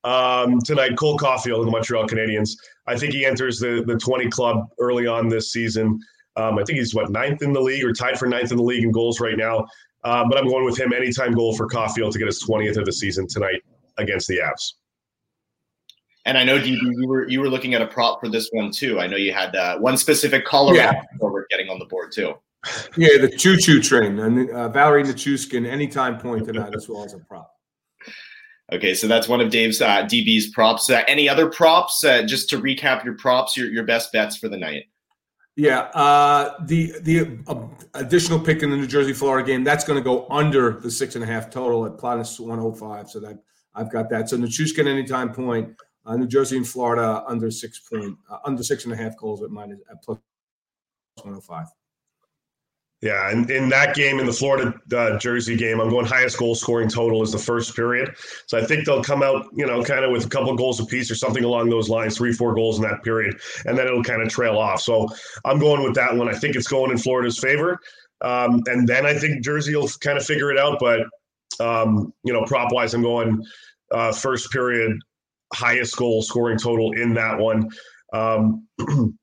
um, 0.03 0.59
tonight. 0.61 0.95
Cole 0.95 1.17
Caufield 1.17 1.59
of 1.59 1.65
the 1.65 1.71
Montreal 1.71 2.07
Canadiens. 2.07 2.51
I 2.87 2.97
think 2.97 3.13
he 3.13 3.25
enters 3.25 3.59
the, 3.59 3.83
the 3.85 3.97
20 3.97 4.29
club 4.29 4.67
early 4.79 5.07
on 5.07 5.27
this 5.27 5.51
season. 5.51 5.99
Um, 6.37 6.57
I 6.57 6.63
think 6.63 6.79
he's 6.79 6.95
what 6.95 7.09
ninth 7.09 7.41
in 7.41 7.51
the 7.51 7.59
league 7.59 7.83
or 7.83 7.91
tied 7.91 8.17
for 8.17 8.27
ninth 8.27 8.51
in 8.51 8.57
the 8.57 8.63
league 8.63 8.83
in 8.83 8.91
goals 8.91 9.19
right 9.19 9.37
now. 9.37 9.65
Um, 10.03 10.29
but 10.29 10.37
I'm 10.37 10.47
going 10.47 10.65
with 10.65 10.79
him 10.79 10.93
anytime 10.93 11.33
goal 11.33 11.55
for 11.55 11.67
Caufield 11.67 12.11
to 12.13 12.19
get 12.19 12.25
his 12.25 12.43
20th 12.43 12.77
of 12.77 12.85
the 12.85 12.93
season 12.93 13.27
tonight 13.27 13.61
against 13.97 14.27
the 14.27 14.39
Avs. 14.39 14.73
And 16.25 16.37
I 16.37 16.43
know 16.43 16.59
DB, 16.59 16.77
you 16.81 17.07
were 17.07 17.27
you 17.27 17.39
were 17.39 17.49
looking 17.49 17.73
at 17.73 17.81
a 17.81 17.87
prop 17.87 18.19
for 18.19 18.29
this 18.29 18.49
one 18.51 18.71
too. 18.71 18.99
I 18.99 19.07
know 19.07 19.17
you 19.17 19.33
had 19.33 19.55
uh, 19.55 19.79
one 19.79 19.97
specific 19.97 20.45
Colorado 20.45 20.79
yeah. 20.79 21.01
forward 21.19 21.47
getting 21.49 21.69
on 21.69 21.79
the 21.79 21.85
board 21.85 22.11
too. 22.11 22.35
Yeah, 22.95 23.17
the 23.19 23.33
choo 23.35 23.57
choo 23.57 23.81
train 23.81 24.19
and 24.19 24.51
uh, 24.51 24.69
Valeri 24.69 25.03
Nichushkin 25.03 25.65
anytime 25.65 26.19
point 26.19 26.45
tonight 26.45 26.75
as 26.75 26.87
well 26.87 27.03
as 27.03 27.13
a 27.13 27.19
prop. 27.19 27.51
Okay, 28.71 28.93
so 28.93 29.07
that's 29.07 29.27
one 29.27 29.41
of 29.41 29.49
Dave's 29.49 29.81
uh, 29.81 30.03
DB's 30.03 30.49
props. 30.51 30.89
Uh, 30.89 31.01
any 31.07 31.27
other 31.27 31.49
props? 31.49 32.03
Uh, 32.03 32.21
just 32.21 32.49
to 32.49 32.57
recap 32.57 33.03
your 33.03 33.15
props, 33.15 33.57
your 33.57 33.71
your 33.71 33.83
best 33.83 34.13
bets 34.13 34.37
for 34.37 34.47
the 34.47 34.57
night. 34.57 34.85
Yeah, 35.57 35.79
uh, 35.93 36.63
the 36.65 36.93
the 37.01 37.39
uh, 37.45 37.67
additional 37.93 38.39
pick 38.39 38.63
in 38.63 38.69
the 38.69 38.77
New 38.77 38.87
Jersey 38.87 39.11
Florida 39.11 39.45
game 39.45 39.65
that's 39.65 39.83
going 39.83 39.99
to 39.99 40.03
go 40.03 40.25
under 40.29 40.79
the 40.79 40.89
six 40.89 41.15
and 41.15 41.23
a 41.23 41.27
half 41.27 41.49
total 41.49 41.85
at 41.85 41.97
plus 41.97 42.39
one 42.39 42.57
hundred 42.57 42.77
five. 42.77 43.09
So 43.09 43.19
that 43.19 43.37
I've 43.75 43.91
got 43.91 44.09
that. 44.11 44.29
So 44.29 44.37
Nichushkin 44.37 44.87
anytime 44.87 45.33
point, 45.33 45.75
uh, 46.05 46.15
New 46.15 46.27
Jersey 46.27 46.55
and 46.55 46.67
Florida 46.67 47.23
under 47.27 47.51
six 47.51 47.79
point 47.79 48.17
uh, 48.29 48.37
under 48.45 48.63
six 48.63 48.85
and 48.85 48.93
a 48.93 48.95
half 48.95 49.17
goals 49.17 49.43
at 49.43 49.49
minus 49.49 49.79
at 49.91 50.01
plus 50.01 50.19
one 51.15 51.25
hundred 51.25 51.37
oh 51.37 51.41
five. 51.41 51.67
Yeah, 53.01 53.31
and 53.31 53.49
in 53.49 53.69
that 53.69 53.95
game, 53.95 54.19
in 54.19 54.27
the 54.27 54.31
Florida 54.33 54.75
uh, 54.95 55.17
Jersey 55.17 55.55
game, 55.55 55.81
I'm 55.81 55.89
going 55.89 56.05
highest 56.05 56.37
goal 56.37 56.53
scoring 56.53 56.87
total 56.87 57.23
is 57.23 57.31
the 57.31 57.39
first 57.39 57.75
period. 57.75 58.13
So 58.45 58.59
I 58.59 58.63
think 58.63 58.85
they'll 58.85 59.03
come 59.03 59.23
out, 59.23 59.47
you 59.53 59.65
know, 59.65 59.83
kind 59.83 60.05
of 60.05 60.11
with 60.11 60.27
a 60.27 60.29
couple 60.29 60.55
goals 60.55 60.79
apiece 60.79 61.09
or 61.09 61.15
something 61.15 61.43
along 61.43 61.71
those 61.71 61.89
lines, 61.89 62.15
three, 62.15 62.31
four 62.31 62.53
goals 62.53 62.77
in 62.77 62.83
that 62.83 63.03
period, 63.03 63.37
and 63.65 63.75
then 63.75 63.87
it'll 63.87 64.03
kind 64.03 64.21
of 64.21 64.29
trail 64.29 64.59
off. 64.59 64.81
So 64.81 65.07
I'm 65.45 65.57
going 65.57 65.81
with 65.83 65.95
that 65.95 66.15
one. 66.15 66.29
I 66.29 66.37
think 66.37 66.55
it's 66.55 66.67
going 66.67 66.91
in 66.91 66.99
Florida's 66.99 67.39
favor, 67.39 67.79
um, 68.21 68.61
and 68.67 68.87
then 68.87 69.07
I 69.07 69.15
think 69.15 69.43
Jersey 69.43 69.75
will 69.75 69.89
kind 69.99 70.17
of 70.19 70.23
figure 70.23 70.51
it 70.51 70.59
out. 70.59 70.77
But 70.79 71.07
um, 71.59 72.13
you 72.23 72.33
know, 72.33 72.45
prop 72.45 72.71
wise, 72.71 72.93
I'm 72.93 73.01
going 73.01 73.43
uh, 73.89 74.11
first 74.11 74.51
period 74.51 74.99
highest 75.53 75.97
goal 75.97 76.21
scoring 76.21 76.57
total 76.57 76.91
in 76.93 77.13
that 77.15 77.37
one. 77.37 77.69
Um, 78.13 78.67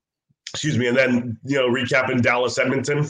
excuse 0.52 0.76
me, 0.76 0.88
and 0.88 0.96
then 0.96 1.38
you 1.44 1.56
know, 1.58 1.68
recapping 1.68 2.22
Dallas 2.22 2.58
Edmonton. 2.58 3.08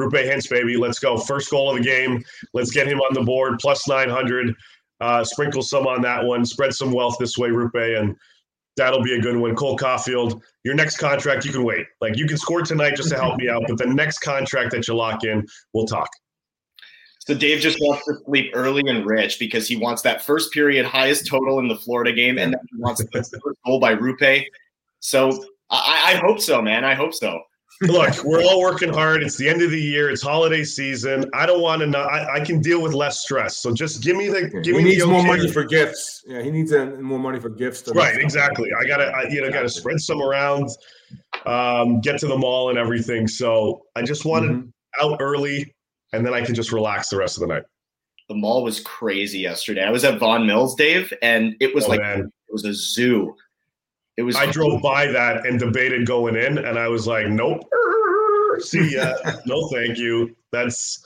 Roope 0.00 0.24
Hintz, 0.24 0.48
baby. 0.48 0.76
Let's 0.76 0.98
go. 0.98 1.18
First 1.18 1.50
goal 1.50 1.70
of 1.70 1.76
the 1.76 1.84
game. 1.84 2.24
Let's 2.54 2.70
get 2.70 2.86
him 2.86 3.00
on 3.00 3.14
the 3.14 3.22
board. 3.22 3.58
Plus 3.60 3.86
900. 3.86 4.54
Uh, 5.00 5.24
sprinkle 5.24 5.62
some 5.62 5.86
on 5.86 6.02
that 6.02 6.24
one. 6.24 6.44
Spread 6.44 6.72
some 6.74 6.92
wealth 6.92 7.16
this 7.18 7.38
way, 7.38 7.48
Roope, 7.48 7.98
and 7.98 8.16
that'll 8.76 9.02
be 9.02 9.14
a 9.14 9.20
good 9.20 9.36
one. 9.36 9.54
Cole 9.54 9.76
Caufield, 9.76 10.40
your 10.64 10.74
next 10.74 10.98
contract, 10.98 11.44
you 11.44 11.52
can 11.52 11.64
wait. 11.64 11.86
Like 12.00 12.16
you 12.16 12.26
can 12.26 12.36
score 12.36 12.62
tonight 12.62 12.96
just 12.96 13.10
to 13.10 13.16
help 13.16 13.38
me 13.38 13.48
out, 13.48 13.62
but 13.66 13.78
the 13.78 13.86
next 13.86 14.18
contract 14.18 14.72
that 14.72 14.86
you 14.86 14.94
lock 14.94 15.24
in, 15.24 15.46
we'll 15.72 15.86
talk. 15.86 16.08
So 17.20 17.34
Dave 17.34 17.60
just 17.60 17.78
wants 17.80 18.04
to 18.06 18.14
sleep 18.24 18.50
early 18.54 18.82
and 18.86 19.06
rich 19.06 19.38
because 19.38 19.68
he 19.68 19.76
wants 19.76 20.02
that 20.02 20.22
first 20.22 20.52
period 20.52 20.84
highest 20.84 21.26
total 21.26 21.58
in 21.60 21.68
the 21.68 21.76
Florida 21.76 22.12
game, 22.12 22.38
and 22.38 22.52
then 22.52 22.60
he 22.70 22.78
wants 22.78 23.02
the 23.02 23.08
first 23.12 23.34
goal 23.64 23.80
by 23.80 23.94
Roope. 23.94 24.44
So 25.00 25.44
I, 25.70 26.14
I 26.14 26.14
hope 26.16 26.40
so, 26.40 26.60
man. 26.60 26.84
I 26.84 26.94
hope 26.94 27.14
so. 27.14 27.40
Look, 27.82 28.24
we're 28.24 28.42
all 28.42 28.60
working 28.60 28.92
hard. 28.92 29.22
It's 29.22 29.36
the 29.36 29.48
end 29.48 29.62
of 29.62 29.70
the 29.70 29.80
year. 29.80 30.10
It's 30.10 30.20
holiday 30.20 30.64
season. 30.64 31.24
I 31.32 31.46
don't 31.46 31.62
want 31.62 31.80
to 31.80 31.86
know. 31.86 32.02
I, 32.02 32.34
I, 32.34 32.40
can 32.44 32.60
deal 32.60 32.82
with 32.82 32.92
less 32.92 33.20
stress. 33.20 33.56
So 33.56 33.72
just 33.72 34.02
give 34.02 34.16
me 34.16 34.28
the. 34.28 34.50
Give 34.62 34.76
he 34.76 34.82
me 34.82 34.84
needs 34.90 35.00
the 35.00 35.06
more 35.06 35.24
money 35.24 35.50
for 35.50 35.64
gifts. 35.64 36.22
Yeah, 36.26 36.42
he 36.42 36.50
needs 36.50 36.74
uh, 36.74 36.96
more 37.00 37.18
money 37.18 37.40
for 37.40 37.48
gifts. 37.48 37.90
Right, 37.94 38.16
exactly. 38.16 38.68
I 38.78 38.86
gotta, 38.86 39.06
I, 39.06 39.30
you 39.30 39.40
know, 39.40 39.50
gotta 39.50 39.70
spread 39.70 39.98
some 39.98 40.20
around, 40.20 40.68
um, 41.46 42.02
get 42.02 42.18
to 42.20 42.26
the 42.26 42.36
mall 42.36 42.68
and 42.68 42.78
everything. 42.78 43.26
So 43.26 43.86
I 43.96 44.02
just 44.02 44.26
wanted 44.26 44.50
mm-hmm. 44.50 45.02
out 45.02 45.16
early, 45.22 45.74
and 46.12 46.24
then 46.24 46.34
I 46.34 46.42
can 46.44 46.54
just 46.54 46.72
relax 46.72 47.08
the 47.08 47.16
rest 47.16 47.38
of 47.38 47.48
the 47.48 47.54
night. 47.54 47.62
The 48.28 48.34
mall 48.34 48.62
was 48.62 48.80
crazy 48.80 49.38
yesterday. 49.38 49.84
I 49.84 49.90
was 49.90 50.04
at 50.04 50.18
Vaughan 50.18 50.46
Mills, 50.46 50.74
Dave, 50.74 51.14
and 51.22 51.56
it 51.60 51.74
was 51.74 51.86
oh, 51.86 51.88
like 51.88 52.02
man. 52.02 52.20
it 52.20 52.52
was 52.52 52.66
a 52.66 52.74
zoo. 52.74 53.34
It 54.16 54.22
was. 54.22 54.36
I 54.36 54.44
cool. 54.44 54.52
drove 54.52 54.82
by 54.82 55.06
that 55.06 55.46
and 55.46 55.58
debated 55.58 56.06
going 56.06 56.36
in, 56.36 56.58
and 56.58 56.78
I 56.78 56.88
was 56.88 57.06
like, 57.06 57.28
nope. 57.28 57.60
See 58.58 58.94
ya. 58.94 59.14
no, 59.46 59.68
thank 59.68 59.96
you. 59.96 60.36
That's 60.52 61.02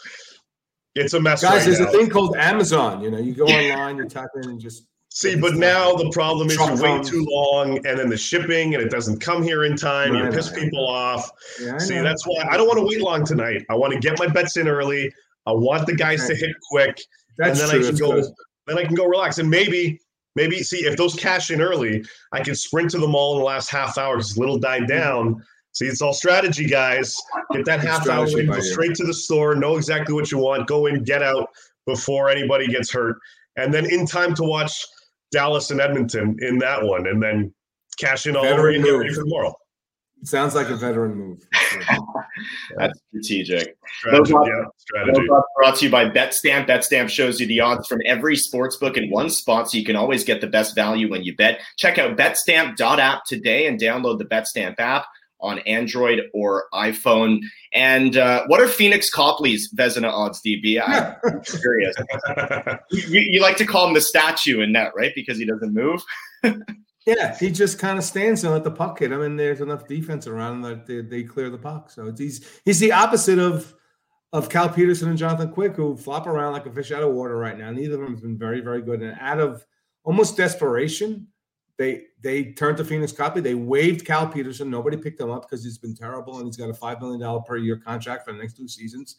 it's 0.94 1.14
a 1.14 1.20
mess. 1.20 1.42
Guys, 1.42 1.52
right 1.52 1.64
there's 1.64 1.80
now. 1.80 1.88
a 1.88 1.90
thing 1.90 2.08
called 2.08 2.36
Amazon. 2.36 3.02
You 3.02 3.10
know, 3.10 3.18
you 3.18 3.34
go 3.34 3.44
online, 3.44 3.98
you 3.98 4.08
type 4.08 4.30
in 4.42 4.50
and 4.50 4.60
just 4.60 4.86
See, 5.14 5.36
but 5.36 5.54
now 5.54 5.94
the 5.94 6.10
problem 6.10 6.48
is 6.48 6.56
you 6.56 6.82
wait 6.82 7.04
too 7.04 7.24
long 7.30 7.76
and 7.86 8.00
then 8.00 8.08
the 8.08 8.16
shipping 8.16 8.74
and 8.74 8.82
it 8.82 8.90
doesn't 8.90 9.20
come 9.20 9.44
here 9.44 9.62
in 9.62 9.76
time. 9.76 10.12
Right, 10.12 10.24
you 10.24 10.30
piss 10.32 10.50
right. 10.50 10.62
people 10.62 10.88
off. 10.88 11.30
Yeah, 11.62 11.78
See, 11.78 12.00
that's 12.00 12.26
why 12.26 12.44
I 12.50 12.56
don't 12.56 12.66
want 12.66 12.80
to 12.80 12.84
wait 12.84 13.00
long 13.00 13.24
tonight. 13.24 13.64
I 13.70 13.76
want 13.76 13.92
to 13.92 14.00
get 14.00 14.18
my 14.18 14.26
bets 14.26 14.56
in 14.56 14.66
early. 14.66 15.14
I 15.46 15.52
want 15.52 15.86
the 15.86 15.94
guys 15.94 16.18
right. 16.22 16.30
to 16.30 16.34
hit 16.34 16.50
quick. 16.68 17.00
That's 17.38 17.60
and 17.60 17.70
then 17.70 17.78
true. 17.78 17.86
I 17.86 17.90
can 17.90 17.98
go 18.00 18.12
good. 18.22 18.32
then 18.66 18.78
I 18.78 18.84
can 18.84 18.96
go 18.96 19.04
relax. 19.04 19.38
And 19.38 19.48
maybe, 19.48 20.00
maybe 20.34 20.62
see 20.62 20.84
if 20.84 20.96
those 20.96 21.14
cash 21.14 21.50
in 21.50 21.60
early, 21.60 22.04
I 22.32 22.42
can 22.42 22.54
sprint 22.54 22.90
to 22.90 22.98
the 22.98 23.08
mall 23.08 23.34
in 23.34 23.38
the 23.40 23.44
last 23.44 23.70
half 23.70 23.98
hour 23.98 24.16
because 24.16 24.30
it's 24.30 24.38
little 24.38 24.58
died 24.58 24.82
mm-hmm. 24.82 24.98
down. 24.98 25.44
See, 25.72 25.86
it's 25.86 26.00
all 26.00 26.12
strategy, 26.12 26.66
guys. 26.66 27.20
Get 27.52 27.64
that 27.64 27.80
half 27.80 28.08
hour 28.08 28.26
in, 28.38 28.46
go 28.46 28.60
straight 28.60 28.94
to 28.94 29.04
the 29.04 29.14
store, 29.14 29.56
know 29.56 29.76
exactly 29.76 30.14
what 30.14 30.30
you 30.30 30.38
want, 30.38 30.68
go 30.68 30.86
in, 30.86 31.02
get 31.02 31.22
out 31.22 31.48
before 31.84 32.30
anybody 32.30 32.68
gets 32.68 32.92
hurt. 32.92 33.16
And 33.56 33.74
then 33.74 33.90
in 33.90 34.06
time 34.06 34.34
to 34.36 34.44
watch 34.44 34.84
Dallas 35.32 35.72
and 35.72 35.80
Edmonton 35.80 36.36
in 36.40 36.58
that 36.58 36.82
one, 36.82 37.08
and 37.08 37.20
then 37.20 37.52
cash 37.98 38.26
in 38.26 38.36
all 38.36 38.44
over 38.44 38.70
and 38.70 38.84
tomorrow. 39.14 39.54
It 40.22 40.28
sounds 40.28 40.54
like 40.54 40.68
a 40.68 40.76
veteran 40.76 41.14
move. 41.16 41.46
That's 42.76 42.98
strategic. 43.08 43.76
Strategy, 43.98 44.32
those 44.32 44.46
yeah, 44.46 44.64
strategy. 44.78 45.26
Those 45.28 45.42
brought 45.56 45.76
to 45.76 45.84
you 45.84 45.90
by 45.90 46.08
BetStamp. 46.08 46.68
BetStamp 46.68 47.08
shows 47.08 47.40
you 47.40 47.46
the 47.46 47.60
odds 47.60 47.86
from 47.86 48.00
every 48.06 48.36
sports 48.36 48.76
book 48.76 48.96
in 48.96 49.10
one 49.10 49.30
spot, 49.30 49.70
so 49.70 49.78
you 49.78 49.84
can 49.84 49.96
always 49.96 50.24
get 50.24 50.40
the 50.40 50.46
best 50.46 50.74
value 50.74 51.10
when 51.10 51.22
you 51.22 51.36
bet. 51.36 51.60
Check 51.76 51.98
out 51.98 52.16
betstamp.app 52.16 53.24
today 53.26 53.66
and 53.66 53.80
download 53.80 54.18
the 54.18 54.24
BetStamp 54.24 54.74
app 54.78 55.06
on 55.40 55.58
Android 55.60 56.22
or 56.32 56.64
iPhone. 56.72 57.40
And 57.72 58.16
uh, 58.16 58.44
what 58.46 58.60
are 58.60 58.66
Pheonix 58.66 59.12
Copley's 59.12 59.72
Vezina 59.74 60.10
odds, 60.10 60.40
DB? 60.44 60.82
I'm 60.84 61.42
curious. 61.60 61.94
you, 62.90 63.20
you, 63.20 63.40
like 63.42 63.56
to 63.58 63.66
call 63.66 63.86
him 63.86 63.94
the 63.94 64.00
statue 64.00 64.62
in 64.62 64.72
net, 64.72 64.92
right? 64.96 65.12
Because 65.14 65.38
he 65.38 65.44
doesn't 65.44 65.74
move. 65.74 66.02
yeah, 67.06 67.36
he 67.36 67.50
just 67.50 67.78
kind 67.78 67.98
of 67.98 68.04
stands 68.04 68.44
and 68.44 68.52
let 68.52 68.64
the 68.64 68.70
puck 68.70 68.98
hit 68.98 69.12
him, 69.12 69.20
and 69.20 69.38
there's 69.38 69.60
enough 69.60 69.86
defense 69.86 70.26
around 70.26 70.62
that 70.62 70.86
they, 70.86 71.02
they 71.02 71.22
clear 71.22 71.50
the 71.50 71.58
puck. 71.58 71.90
So 71.90 72.12
he's 72.16 72.46
he's 72.64 72.80
the 72.80 72.92
opposite 72.92 73.38
of 73.38 73.74
of 74.32 74.48
Cal 74.48 74.68
Petersen 74.68 75.08
and 75.08 75.18
Jonathan 75.18 75.52
Quick, 75.52 75.76
who 75.76 75.96
flop 75.96 76.26
around 76.26 76.54
like 76.54 76.66
a 76.66 76.72
fish 76.72 76.90
out 76.90 77.04
of 77.04 77.12
water 77.12 77.36
right 77.36 77.56
now. 77.56 77.70
Neither 77.70 77.94
of 77.94 78.00
them 78.00 78.12
has 78.12 78.20
been 78.20 78.36
very, 78.36 78.60
very 78.60 78.82
good. 78.82 79.00
And 79.00 79.16
out 79.20 79.38
of 79.38 79.64
almost 80.02 80.36
desperation, 80.36 81.28
they 81.76 82.06
they 82.22 82.52
turned 82.52 82.78
to 82.78 82.84
Pheonix 82.84 83.16
Copley. 83.16 83.42
They 83.42 83.54
waived 83.54 84.04
Cal 84.04 84.26
Petersen. 84.26 84.70
Nobody 84.70 84.96
picked 84.96 85.20
him 85.20 85.30
up 85.30 85.42
because 85.42 85.62
he's 85.62 85.78
been 85.78 85.94
terrible 85.94 86.38
and 86.38 86.46
he's 86.46 86.56
got 86.56 86.70
a 86.70 86.74
five 86.74 87.00
million 87.00 87.20
dollar 87.20 87.42
per 87.42 87.58
year 87.58 87.76
contract 87.76 88.24
for 88.24 88.32
the 88.32 88.38
next 88.38 88.56
two 88.56 88.66
seasons. 88.66 89.16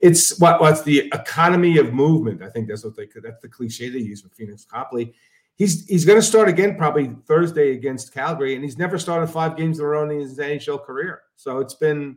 It's 0.00 0.38
what 0.38 0.60
what's 0.60 0.82
the 0.82 1.10
economy 1.12 1.78
of 1.78 1.92
movement. 1.92 2.42
I 2.42 2.50
think 2.50 2.68
that's 2.68 2.84
what 2.84 2.96
they 2.96 3.06
could. 3.06 3.22
That's 3.22 3.40
the 3.40 3.48
cliche 3.48 3.88
they 3.88 3.98
use 3.98 4.22
with 4.22 4.36
Pheonix 4.36 4.66
Copley. 4.66 5.14
He's 5.56 5.86
he's 5.86 6.04
going 6.04 6.18
to 6.18 6.26
start 6.26 6.48
again 6.48 6.76
probably 6.76 7.14
Thursday 7.26 7.72
against 7.72 8.12
Calgary, 8.12 8.54
and 8.54 8.64
he's 8.64 8.78
never 8.78 8.98
started 8.98 9.28
five 9.28 9.56
games 9.56 9.78
in 9.78 9.84
a 9.84 9.88
row 9.88 10.08
in 10.08 10.18
his 10.18 10.38
NHL 10.38 10.84
career. 10.84 11.22
So 11.36 11.58
it's 11.58 11.74
been 11.74 12.16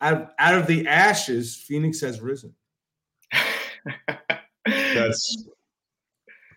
out 0.00 0.14
of, 0.14 0.28
out 0.38 0.54
of 0.54 0.66
the 0.66 0.86
ashes, 0.86 1.56
Phoenix 1.56 2.00
has 2.00 2.20
risen. 2.20 2.54
that's 4.66 5.46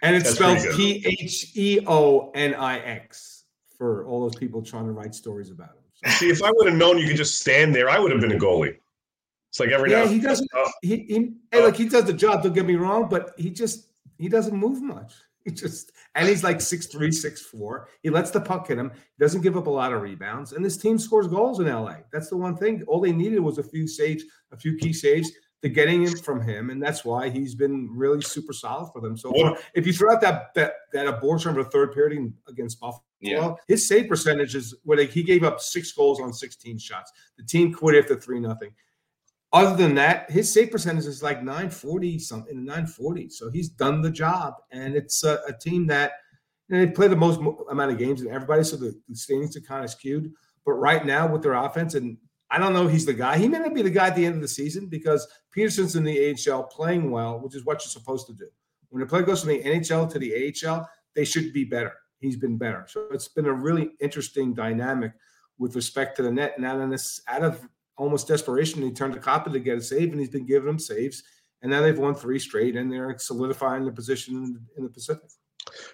and 0.02 0.16
it's 0.16 0.30
spelled 0.32 0.60
P 0.76 1.04
H 1.20 1.52
E 1.56 1.80
O 1.88 2.32
N 2.36 2.54
I 2.54 2.80
X 2.80 3.46
for 3.78 4.06
all 4.06 4.22
those 4.22 4.36
people 4.36 4.62
trying 4.62 4.86
to 4.86 4.92
write 4.92 5.16
stories 5.16 5.50
about 5.50 5.70
him. 5.70 5.84
So. 5.94 6.10
See, 6.12 6.30
if 6.30 6.44
I 6.44 6.52
would 6.52 6.68
have 6.68 6.78
known 6.78 6.98
you 6.98 7.08
could 7.08 7.18
just 7.18 7.40
stand 7.40 7.74
there, 7.74 7.90
I 7.90 8.00
would 8.00 8.12
have 8.12 8.22
been 8.22 8.32
a 8.32 8.40
goalie. 8.40 8.78
It's 9.50 9.60
like 9.60 9.70
every 9.70 9.92
yeah, 9.92 10.04
now. 10.04 10.10
he 10.10 10.20
doesn't. 10.20 10.50
Oh. 10.54 10.70
He, 10.82 10.98
he 11.08 11.34
oh. 11.54 11.60
like 11.62 11.78
he 11.78 11.88
does 11.88 12.06
the 12.06 12.14
job. 12.14 12.44
Don't 12.44 12.54
get 12.54 12.66
me 12.66 12.76
wrong, 12.76 13.08
but 13.10 13.34
he 13.38 13.50
just 13.50 13.88
he 14.18 14.28
doesn't 14.28 14.56
move 14.56 14.82
much. 14.82 15.14
He 15.46 15.52
just 15.54 15.92
and 16.16 16.28
he's 16.28 16.44
like 16.44 16.60
six 16.60 16.88
three, 16.88 17.12
six 17.12 17.42
four. 17.42 17.88
He 18.02 18.10
lets 18.10 18.32
the 18.32 18.42
puck 18.42 18.68
hit 18.68 18.78
him. 18.78 18.92
He 18.94 19.24
doesn't 19.24 19.42
give 19.42 19.56
up 19.56 19.68
a 19.68 19.72
lot 19.72 19.94
of 19.94 20.02
rebounds, 20.02 20.52
and 20.52 20.66
this 20.66 20.78
team 20.78 20.98
scores 20.98 21.28
goals 21.28 21.60
in 21.60 21.68
LA. 21.68 21.98
That's 22.12 22.30
the 22.30 22.38
one 22.38 22.58
thing. 22.58 22.84
All 22.88 23.00
they 23.00 23.14
needed 23.14 23.40
was 23.40 23.58
a 23.58 23.64
few 23.64 23.88
saves, 23.88 24.24
a 24.52 24.58
few 24.58 24.76
key 24.76 24.92
saves 24.92 25.32
to 25.62 25.70
getting 25.70 26.04
it 26.04 26.20
from 26.20 26.42
him, 26.42 26.70
and 26.70 26.82
that's 26.82 27.06
why 27.06 27.30
he's 27.30 27.56
been 27.56 27.90
really 27.92 28.22
super 28.22 28.54
solid 28.54 28.92
for 28.92 29.02
them 29.02 29.18
so 29.18 29.34
far. 29.34 29.58
If 29.74 29.88
you 29.88 29.94
throw 29.94 30.14
out 30.14 30.22
that 30.22 30.54
that, 30.56 30.74
that 30.94 31.08
abortion 31.08 31.52
of 31.52 31.58
a 31.58 31.70
third 31.70 31.94
period 31.94 32.34
against 32.48 32.80
Buffalo, 32.80 33.04
yeah. 33.20 33.54
his 33.68 33.88
save 33.88 34.10
percentage 34.10 34.56
is 34.56 34.76
where 34.84 34.98
like 34.98 35.10
he 35.10 35.24
gave 35.24 35.44
up 35.44 35.60
six 35.60 35.92
goals 35.92 36.20
on 36.20 36.34
16 36.34 36.78
shots. 36.78 37.12
The 37.38 37.44
team 37.44 37.74
quit 37.74 37.96
after 37.96 38.16
three 38.16 38.40
nothing. 38.40 38.72
Other 39.56 39.78
than 39.78 39.96
that, 39.96 40.30
his 40.30 40.54
save 40.54 40.70
percentage 40.70 41.06
is 41.06 41.24
like 41.24 41.38
940 41.38 42.20
something, 42.20 42.66
940. 42.66 43.30
So 43.30 43.50
he's 43.50 43.70
done 43.70 44.02
the 44.02 44.12
job, 44.12 44.56
and 44.72 44.96
it's 44.96 45.24
a, 45.24 45.40
a 45.48 45.54
team 45.54 45.88
that 45.88 46.12
you 46.68 46.76
know, 46.76 46.86
they 46.86 46.92
play 46.92 47.08
the 47.08 47.16
most 47.16 47.40
amount 47.70 47.92
of 47.92 47.98
games 47.98 48.22
than 48.22 48.34
everybody, 48.34 48.66
so 48.66 48.76
the, 48.76 48.94
the 49.08 49.16
standings 49.16 49.56
are 49.56 49.62
kind 49.62 49.86
of 49.86 49.90
skewed. 49.90 50.30
But 50.66 50.74
right 50.74 51.06
now, 51.06 51.26
with 51.26 51.42
their 51.42 51.54
offense 51.54 51.94
and 51.94 52.18
I 52.52 52.60
don't 52.60 52.74
know 52.74 52.88
he's 52.88 53.06
the 53.06 53.14
guy. 53.14 53.38
He 53.38 53.48
may 53.48 53.60
not 53.60 53.74
be 53.74 53.82
the 53.82 53.90
guy 53.90 54.08
at 54.08 54.16
the 54.16 54.26
end 54.26 54.36
of 54.36 54.42
the 54.42 54.48
season 54.48 54.88
because 54.88 55.28
Petersen's 55.52 55.96
in 55.96 56.04
the 56.04 56.36
AHL 56.48 56.64
playing 56.64 57.10
well, 57.10 57.40
which 57.40 57.56
is 57.56 57.66
what 57.66 57.82
you're 57.82 57.90
supposed 57.90 58.28
to 58.28 58.34
do. 58.34 58.48
When 58.90 59.02
a 59.02 59.06
player 59.06 59.24
goes 59.24 59.42
from 59.42 59.50
the 59.50 59.64
NHL 59.64 60.12
to 60.12 60.20
the 60.20 60.54
AHL, 60.66 60.88
they 61.16 61.26
should 61.26 61.54
be 61.54 61.64
better. 61.64 61.94
He's 62.20 62.36
been 62.36 62.58
better. 62.58 62.86
So 62.88 63.08
it's 63.12 63.28
been 63.28 63.46
a 63.46 63.54
really 63.54 63.92
interesting 64.00 64.54
dynamic 64.54 65.14
with 65.58 65.76
respect 65.76 66.18
to 66.18 66.24
the 66.24 66.32
net. 66.32 66.60
Now, 66.60 66.80
in 66.82 66.90
this, 66.90 67.22
out 67.28 67.44
of 67.44 67.68
almost 67.98 68.28
desperation, 68.28 68.82
he 68.82 68.92
turned 68.92 69.14
to 69.14 69.20
Copley 69.20 69.54
to 69.54 69.60
get 69.60 69.78
a 69.78 69.82
save, 69.82 70.12
and 70.12 70.20
he's 70.20 70.30
been 70.30 70.46
giving 70.46 70.68
them 70.68 70.80
saves. 70.80 71.24
And 71.62 71.72
now 71.72 71.82
they've 71.82 71.98
won 71.98 72.14
three 72.14 72.40
straight, 72.40 72.76
and 72.76 72.92
they're 72.92 73.18
solidifying 73.18 73.84
their 73.84 73.94
position 73.94 74.36
in, 74.36 74.60
in 74.78 74.84
the 74.84 74.90
Pacific. 74.90 75.30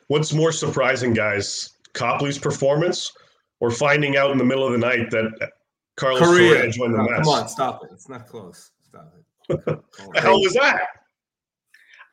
What's 0.07 0.33
more 0.33 0.51
surprising, 0.51 1.13
guys? 1.13 1.77
Copley's 1.93 2.37
performance, 2.37 3.11
or 3.59 3.71
finding 3.71 4.17
out 4.17 4.31
in 4.31 4.37
the 4.37 4.43
middle 4.43 4.65
of 4.65 4.71
the 4.71 4.77
night 4.77 5.09
that 5.11 5.51
Carlos 5.95 6.19
Correa 6.19 6.69
joined 6.71 6.93
the 6.93 6.97
no, 6.97 7.03
Mets. 7.03 7.27
Come 7.27 7.27
on, 7.27 7.47
stop 7.47 7.83
it. 7.83 7.89
It's 7.93 8.09
not 8.09 8.27
close. 8.27 8.71
Stop 8.83 9.13
it. 9.49 9.57
the 9.65 10.21
hell 10.21 10.41
was 10.41 10.53
that? 10.53 10.81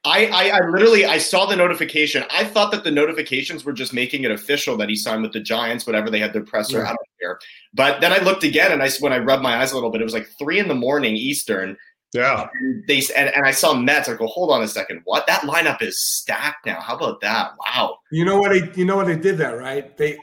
I, 0.04 0.26
I, 0.26 0.58
I 0.58 0.68
literally 0.70 1.04
I 1.04 1.18
saw 1.18 1.46
the 1.46 1.56
notification. 1.56 2.24
I 2.30 2.44
thought 2.44 2.70
that 2.70 2.84
the 2.84 2.90
notifications 2.90 3.64
were 3.64 3.72
just 3.72 3.92
making 3.92 4.24
it 4.24 4.30
official 4.30 4.76
that 4.76 4.88
he 4.88 4.96
signed 4.96 5.22
with 5.22 5.32
the 5.32 5.40
Giants, 5.40 5.86
whatever 5.86 6.08
they 6.08 6.20
had 6.20 6.32
their 6.32 6.44
presser. 6.44 6.78
Yeah. 6.78 6.84
I 6.84 6.88
don't 6.88 6.98
care. 7.20 7.38
But 7.74 8.00
then 8.00 8.12
I 8.12 8.18
looked 8.18 8.44
again, 8.44 8.72
and 8.72 8.82
I 8.82 8.90
when 9.00 9.12
I 9.12 9.18
rubbed 9.18 9.42
my 9.42 9.56
eyes 9.56 9.72
a 9.72 9.74
little 9.74 9.90
bit, 9.90 10.00
it 10.00 10.04
was 10.04 10.14
like 10.14 10.28
three 10.38 10.58
in 10.58 10.68
the 10.68 10.74
morning 10.74 11.16
Eastern. 11.16 11.76
Yeah. 12.14 12.48
And 12.54 12.84
they 12.86 13.02
and, 13.16 13.28
and 13.34 13.44
I 13.44 13.50
saw 13.50 13.74
Mets. 13.74 14.08
I 14.08 14.14
go, 14.14 14.26
hold 14.28 14.50
on 14.50 14.62
a 14.62 14.68
second. 14.68 15.02
What? 15.04 15.26
That 15.26 15.42
lineup 15.42 15.82
is 15.82 16.00
stacked 16.00 16.64
now. 16.64 16.80
How 16.80 16.96
about 16.96 17.20
that? 17.20 17.52
Wow. 17.58 17.98
You 18.10 18.24
know 18.24 18.38
what? 18.38 18.50
They, 18.50 18.70
you 18.80 18.84
know 18.84 18.96
what 18.96 19.08
they 19.08 19.16
did 19.16 19.36
that 19.38 19.58
right. 19.58 19.96
They 19.96 20.18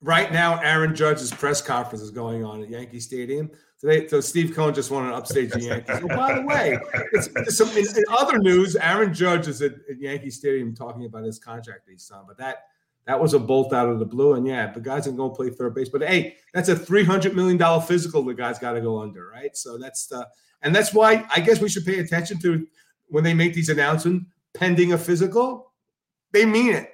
right 0.00 0.32
now 0.32 0.58
Aaron 0.60 0.94
Judge's 0.94 1.30
press 1.30 1.60
conference 1.60 2.02
is 2.02 2.10
going 2.10 2.44
on 2.44 2.62
at 2.62 2.70
Yankee 2.70 3.00
Stadium. 3.00 3.50
So, 3.82 4.06
so 4.06 4.20
Steve 4.20 4.54
Cohen 4.54 4.72
just 4.72 4.92
won 4.92 5.06
an 5.06 5.12
upstage 5.12 5.50
the 5.50 5.60
Yankees. 5.60 5.98
Oh, 6.02 6.06
by 6.06 6.38
the 6.38 6.46
way, 6.46 6.78
it's, 7.12 7.28
it's 7.34 7.58
some, 7.58 7.68
in, 7.70 7.84
in, 7.84 8.04
other 8.08 8.38
news, 8.38 8.76
Aaron 8.76 9.12
Judge 9.12 9.48
is 9.48 9.60
at, 9.60 9.72
at, 9.90 9.98
Yankee 9.98 10.30
Stadium 10.30 10.72
talking 10.72 11.04
about 11.04 11.24
his 11.24 11.40
contract 11.40 11.88
he's 11.90 12.04
signed. 12.04 12.26
But 12.28 12.38
that 12.38 12.66
that 13.06 13.20
was 13.20 13.34
a 13.34 13.40
bolt 13.40 13.72
out 13.72 13.88
of 13.88 13.98
the 13.98 14.04
blue. 14.04 14.34
And 14.34 14.46
yeah, 14.46 14.70
the 14.70 14.80
guys 14.80 15.06
can 15.06 15.16
go 15.16 15.28
play 15.30 15.50
third 15.50 15.74
base. 15.74 15.88
But 15.88 16.02
hey, 16.02 16.36
that's 16.54 16.68
a 16.68 16.76
three 16.76 17.02
hundred 17.02 17.34
million 17.34 17.56
dollar 17.56 17.82
physical 17.82 18.22
the 18.22 18.34
guy's 18.34 18.60
got 18.60 18.74
to 18.74 18.80
go 18.80 19.00
under, 19.00 19.28
right? 19.28 19.56
So 19.56 19.76
that's 19.76 20.06
the 20.06 20.28
and 20.62 20.72
that's 20.72 20.94
why 20.94 21.26
I 21.34 21.40
guess 21.40 21.60
we 21.60 21.68
should 21.68 21.84
pay 21.84 21.98
attention 21.98 22.38
to 22.38 22.64
when 23.08 23.24
they 23.24 23.34
make 23.34 23.52
these 23.52 23.68
announcements 23.68 24.26
pending 24.54 24.92
a 24.92 24.98
physical. 24.98 25.72
They 26.30 26.46
mean 26.46 26.74
it. 26.74 26.88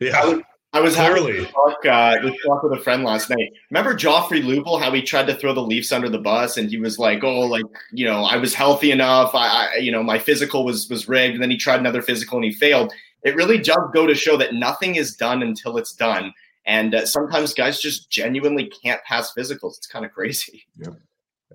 Yeah. 0.00 0.40
Was 0.80 0.94
Clearly. 0.94 1.38
having 1.38 1.52
talk, 1.52 1.84
uh, 1.84 2.18
this 2.22 2.34
talk 2.46 2.62
with 2.62 2.72
a 2.72 2.82
friend 2.82 3.04
last 3.04 3.28
night. 3.28 3.52
Remember 3.70 3.94
Joffrey 3.94 4.42
Lupul, 4.42 4.80
how 4.80 4.90
he 4.90 5.02
tried 5.02 5.26
to 5.26 5.34
throw 5.34 5.52
the 5.52 5.60
Leafs 5.60 5.92
under 5.92 6.08
the 6.08 6.18
bus, 6.18 6.56
and 6.56 6.70
he 6.70 6.78
was 6.78 6.98
like, 6.98 7.22
"Oh, 7.22 7.40
like 7.40 7.64
you 7.92 8.06
know, 8.06 8.24
I 8.24 8.36
was 8.36 8.54
healthy 8.54 8.90
enough. 8.90 9.34
I, 9.34 9.68
I, 9.74 9.76
you 9.76 9.92
know, 9.92 10.02
my 10.02 10.18
physical 10.18 10.64
was 10.64 10.88
was 10.88 11.08
rigged." 11.08 11.34
And 11.34 11.42
then 11.42 11.50
he 11.50 11.58
tried 11.58 11.80
another 11.80 12.00
physical 12.00 12.38
and 12.38 12.44
he 12.46 12.52
failed. 12.52 12.92
It 13.22 13.36
really 13.36 13.58
does 13.58 13.90
go 13.92 14.06
to 14.06 14.14
show 14.14 14.36
that 14.38 14.54
nothing 14.54 14.96
is 14.96 15.14
done 15.14 15.42
until 15.42 15.76
it's 15.76 15.92
done, 15.92 16.32
and 16.64 16.94
uh, 16.94 17.06
sometimes 17.06 17.52
guys 17.52 17.80
just 17.80 18.10
genuinely 18.10 18.72
can't 18.82 19.02
pass 19.04 19.32
physicals. 19.36 19.76
It's 19.76 19.86
kind 19.86 20.06
of 20.06 20.12
crazy. 20.12 20.64
Yeah. 20.78 20.88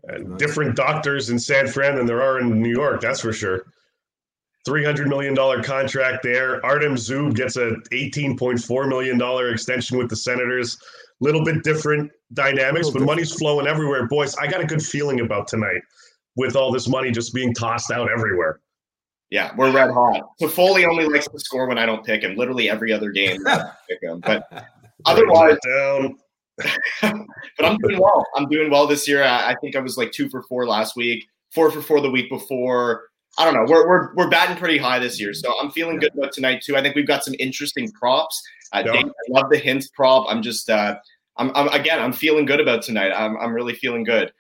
Uh, 0.07 0.19
different 0.37 0.75
doctors 0.75 1.31
in 1.31 1.39
San 1.39 1.67
Fran 1.67 1.95
than 1.95 2.05
there 2.05 2.21
are 2.21 2.39
in 2.39 2.61
New 2.61 2.69
York. 2.69 3.01
That's 3.01 3.21
for 3.21 3.33
sure. 3.33 3.65
$300 4.67 5.07
million 5.07 5.35
contract 5.63 6.23
there. 6.23 6.63
Artem 6.65 6.95
Zub 6.95 7.35
gets 7.35 7.55
a 7.55 7.71
$18.4 7.91 8.89
million 8.89 9.53
extension 9.53 9.97
with 9.97 10.09
the 10.09 10.15
Senators. 10.15 10.77
Little 11.19 11.43
bit 11.43 11.63
different 11.63 12.11
dynamics, 12.33 12.89
but 12.89 13.01
money's 13.01 13.33
flowing 13.33 13.65
everywhere. 13.65 14.07
Boys, 14.07 14.35
I 14.35 14.47
got 14.47 14.61
a 14.61 14.65
good 14.65 14.83
feeling 14.83 15.21
about 15.21 15.47
tonight 15.47 15.81
with 16.35 16.55
all 16.55 16.71
this 16.71 16.87
money 16.87 17.11
just 17.11 17.33
being 17.33 17.53
tossed 17.53 17.89
out 17.91 18.09
everywhere. 18.11 18.59
Yeah, 19.29 19.53
we're 19.57 19.71
red 19.71 19.91
hot. 19.91 20.21
Toffoli 20.39 20.87
only 20.87 21.05
likes 21.05 21.27
to 21.27 21.39
score 21.39 21.67
when 21.67 21.77
I 21.77 21.85
don't 21.85 22.05
pick 22.05 22.21
him. 22.21 22.35
Literally 22.35 22.69
every 22.69 22.93
other 22.93 23.11
game, 23.11 23.43
pick 23.89 24.01
him. 24.01 24.21
But 24.21 24.47
otherwise, 25.05 25.57
down. 25.65 26.17
but 27.01 27.65
I'm 27.65 27.77
doing 27.77 27.99
well. 27.99 28.25
I'm 28.35 28.47
doing 28.47 28.71
well 28.71 28.87
this 28.87 29.07
year. 29.07 29.23
I, 29.23 29.51
I 29.51 29.55
think 29.61 29.75
I 29.75 29.79
was 29.79 29.97
like 29.97 30.11
two 30.11 30.29
for 30.29 30.43
four 30.43 30.65
last 30.65 30.95
week, 30.95 31.27
four 31.51 31.71
for 31.71 31.81
four 31.81 31.99
the 31.99 32.09
week 32.09 32.29
before. 32.29 33.03
I 33.37 33.45
don't 33.45 33.53
know. 33.53 33.65
We're, 33.67 33.87
we're, 33.87 34.13
we're 34.15 34.29
batting 34.29 34.57
pretty 34.57 34.77
high 34.77 34.99
this 34.99 35.19
year. 35.19 35.33
So 35.33 35.53
I'm 35.61 35.69
feeling 35.69 35.99
good 35.99 36.13
about 36.15 36.31
tonight, 36.31 36.61
too. 36.63 36.75
I 36.75 36.81
think 36.81 36.95
we've 36.95 37.07
got 37.07 37.23
some 37.23 37.35
interesting 37.39 37.91
props. 37.91 38.41
Uh, 38.73 38.81
Dave, 38.81 39.05
I 39.05 39.11
love 39.29 39.49
the 39.49 39.61
Hintz 39.61 39.93
prop. 39.93 40.25
I'm 40.27 40.41
just, 40.41 40.69
uh, 40.69 40.95
I'm, 41.37 41.51
I'm, 41.55 41.67
again, 41.69 41.99
I'm 41.99 42.11
feeling 42.11 42.45
good 42.45 42.59
about 42.59 42.81
tonight. 42.81 43.11
I'm, 43.11 43.37
I'm 43.37 43.53
really 43.53 43.75
feeling 43.75 44.03
good. 44.03 44.31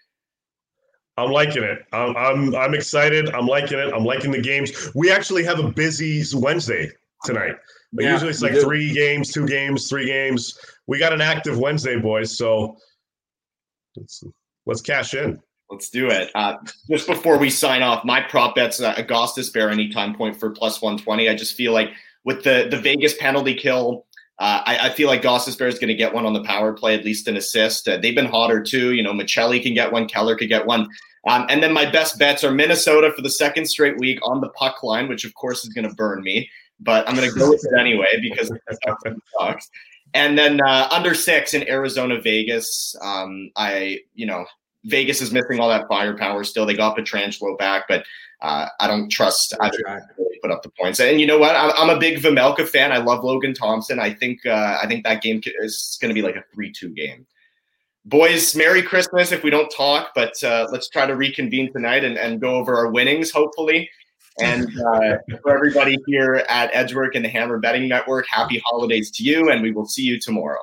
I'm 1.15 1.31
liking 1.31 1.63
it. 1.63 1.79
I'm, 1.93 2.17
I'm, 2.17 2.55
I'm 2.55 2.73
excited. 2.73 3.29
I'm 3.29 3.47
liking 3.47 3.79
it. 3.79 3.93
I'm 3.93 4.03
liking 4.03 4.31
the 4.31 4.41
games. 4.41 4.91
We 4.95 5.11
actually 5.11 5.43
have 5.43 5.59
a 5.59 5.71
busy 5.71 6.23
Wednesday 6.33 6.91
tonight. 7.23 7.55
But 7.93 8.03
yeah, 8.03 8.11
usually 8.13 8.31
it's 8.31 8.41
like 8.41 8.53
three 8.53 8.93
games, 8.93 9.31
two 9.31 9.47
games, 9.47 9.87
three 9.87 10.05
games. 10.05 10.59
We 10.87 10.99
got 10.99 11.13
an 11.13 11.21
active 11.21 11.57
Wednesday, 11.57 11.99
boys. 11.99 12.37
So 12.37 12.77
let's, 13.95 14.23
let's 14.65 14.81
cash 14.81 15.13
in. 15.13 15.41
Let's 15.69 15.89
do 15.89 16.09
it. 16.09 16.31
Uh, 16.33 16.55
just 16.89 17.07
before 17.07 17.37
we 17.37 17.49
sign 17.49 17.81
off, 17.81 18.05
my 18.05 18.21
prop 18.21 18.55
bet's 18.55 18.79
uh, 18.79 18.95
Gostisbehere 18.95 19.71
anytime 19.71 20.15
point 20.15 20.39
for 20.39 20.49
plus 20.51 20.81
120. 20.81 21.27
I 21.27 21.35
just 21.35 21.55
feel 21.55 21.73
like 21.73 21.89
with 22.23 22.43
the 22.43 22.67
the 22.71 22.77
Vegas 22.77 23.15
penalty 23.17 23.53
kill, 23.53 24.05
uh, 24.39 24.61
I, 24.65 24.77
I, 24.83 24.89
feel 24.91 25.07
like 25.07 25.23
Gostisbehere 25.23 25.67
is 25.67 25.79
going 25.79 25.87
to 25.87 25.95
get 25.95 26.13
one 26.13 26.25
on 26.25 26.33
the 26.33 26.43
power 26.43 26.71
play, 26.71 26.93
at 26.93 27.03
least 27.03 27.27
an 27.27 27.37
assist. 27.37 27.87
Uh, 27.87 27.97
they've 27.97 28.15
been 28.15 28.27
hotter 28.27 28.61
too. 28.61 28.93
You 28.93 29.01
know, 29.01 29.11
Maccelli 29.11 29.61
can 29.61 29.73
get 29.73 29.91
one, 29.91 30.07
Keller 30.07 30.35
could 30.35 30.49
get 30.49 30.65
one. 30.65 30.87
Um, 31.27 31.45
and 31.49 31.61
then 31.61 31.73
my 31.73 31.89
best 31.89 32.19
bets 32.19 32.43
are 32.43 32.51
Minnesota 32.51 33.11
for 33.15 33.21
the 33.21 33.29
second 33.29 33.65
straight 33.65 33.97
week 33.97 34.19
on 34.23 34.39
the 34.39 34.49
puck 34.49 34.83
line, 34.83 35.09
which 35.09 35.25
of 35.25 35.33
course 35.33 35.65
is 35.65 35.73
going 35.73 35.89
to 35.89 35.95
burn 35.95 36.21
me, 36.21 36.49
but 36.79 37.07
I'm 37.09 37.15
going 37.15 37.29
to 37.29 37.37
go 37.37 37.49
with 37.49 37.65
it 37.65 37.79
anyway 37.79 38.19
because 38.21 38.51
sucks. 39.39 39.69
And 40.13 40.37
then 40.37 40.61
uh, 40.61 40.87
under 40.91 41.13
six 41.13 41.53
in 41.53 41.67
Arizona, 41.67 42.21
Vegas. 42.21 42.95
Um, 43.01 43.51
I, 43.57 43.99
you 44.13 44.25
know, 44.25 44.45
Vegas 44.85 45.21
is 45.21 45.31
missing 45.31 45.59
all 45.59 45.69
that 45.69 45.87
firepower 45.87 46.43
still. 46.43 46.65
They 46.65 46.75
got 46.75 46.97
Pietrangelo 46.97 47.57
back, 47.57 47.85
but 47.87 48.05
uh, 48.41 48.67
I 48.79 48.87
don't 48.87 49.09
trust 49.09 49.55
either 49.59 49.77
really 50.17 50.37
put 50.41 50.51
up 50.51 50.61
the 50.61 50.69
points. 50.69 50.99
And 50.99 51.19
you 51.19 51.25
know 51.25 51.39
what? 51.39 51.55
I'm, 51.55 51.71
I'm, 51.75 51.95
a 51.95 51.99
big 51.99 52.19
Vejmelka 52.19 52.67
fan. 52.67 52.91
I 52.91 52.97
love 52.97 53.23
Logan 53.23 53.53
Thompson. 53.53 53.99
I 53.99 54.13
think 54.13 54.45
uh, 54.45 54.77
I 54.81 54.87
think 54.87 55.03
that 55.05 55.21
game 55.21 55.41
is 55.61 55.97
going 55.99 56.09
to 56.09 56.13
be 56.13 56.21
like 56.21 56.35
a 56.35 56.43
three-two 56.53 56.89
game. 56.89 57.25
Boys, 58.05 58.55
Merry 58.55 58.81
Christmas 58.81 59.31
if 59.31 59.43
we 59.43 59.49
don't 59.49 59.69
talk, 59.69 60.11
but 60.15 60.41
uh, 60.43 60.67
let's 60.71 60.87
try 60.87 61.05
to 61.05 61.15
reconvene 61.15 61.73
tonight 61.73 62.05
and, 62.05 62.17
and 62.17 62.39
go 62.39 62.55
over 62.55 62.77
our 62.77 62.89
winnings, 62.89 63.31
hopefully. 63.31 63.89
And 64.39 64.67
uh, 64.79 65.17
for 65.41 65.53
everybody 65.53 65.97
here 66.05 66.45
at 66.47 66.69
Edgework 66.73 67.15
and 67.15 67.25
the 67.25 67.29
Hammer 67.29 67.57
Betting 67.57 67.89
Network, 67.89 68.25
happy 68.29 68.61
holidays 68.65 69.11
to 69.11 69.23
you, 69.23 69.49
and 69.49 69.61
we 69.61 69.71
will 69.71 69.87
see 69.87 70.03
you 70.03 70.19
tomorrow. 70.19 70.61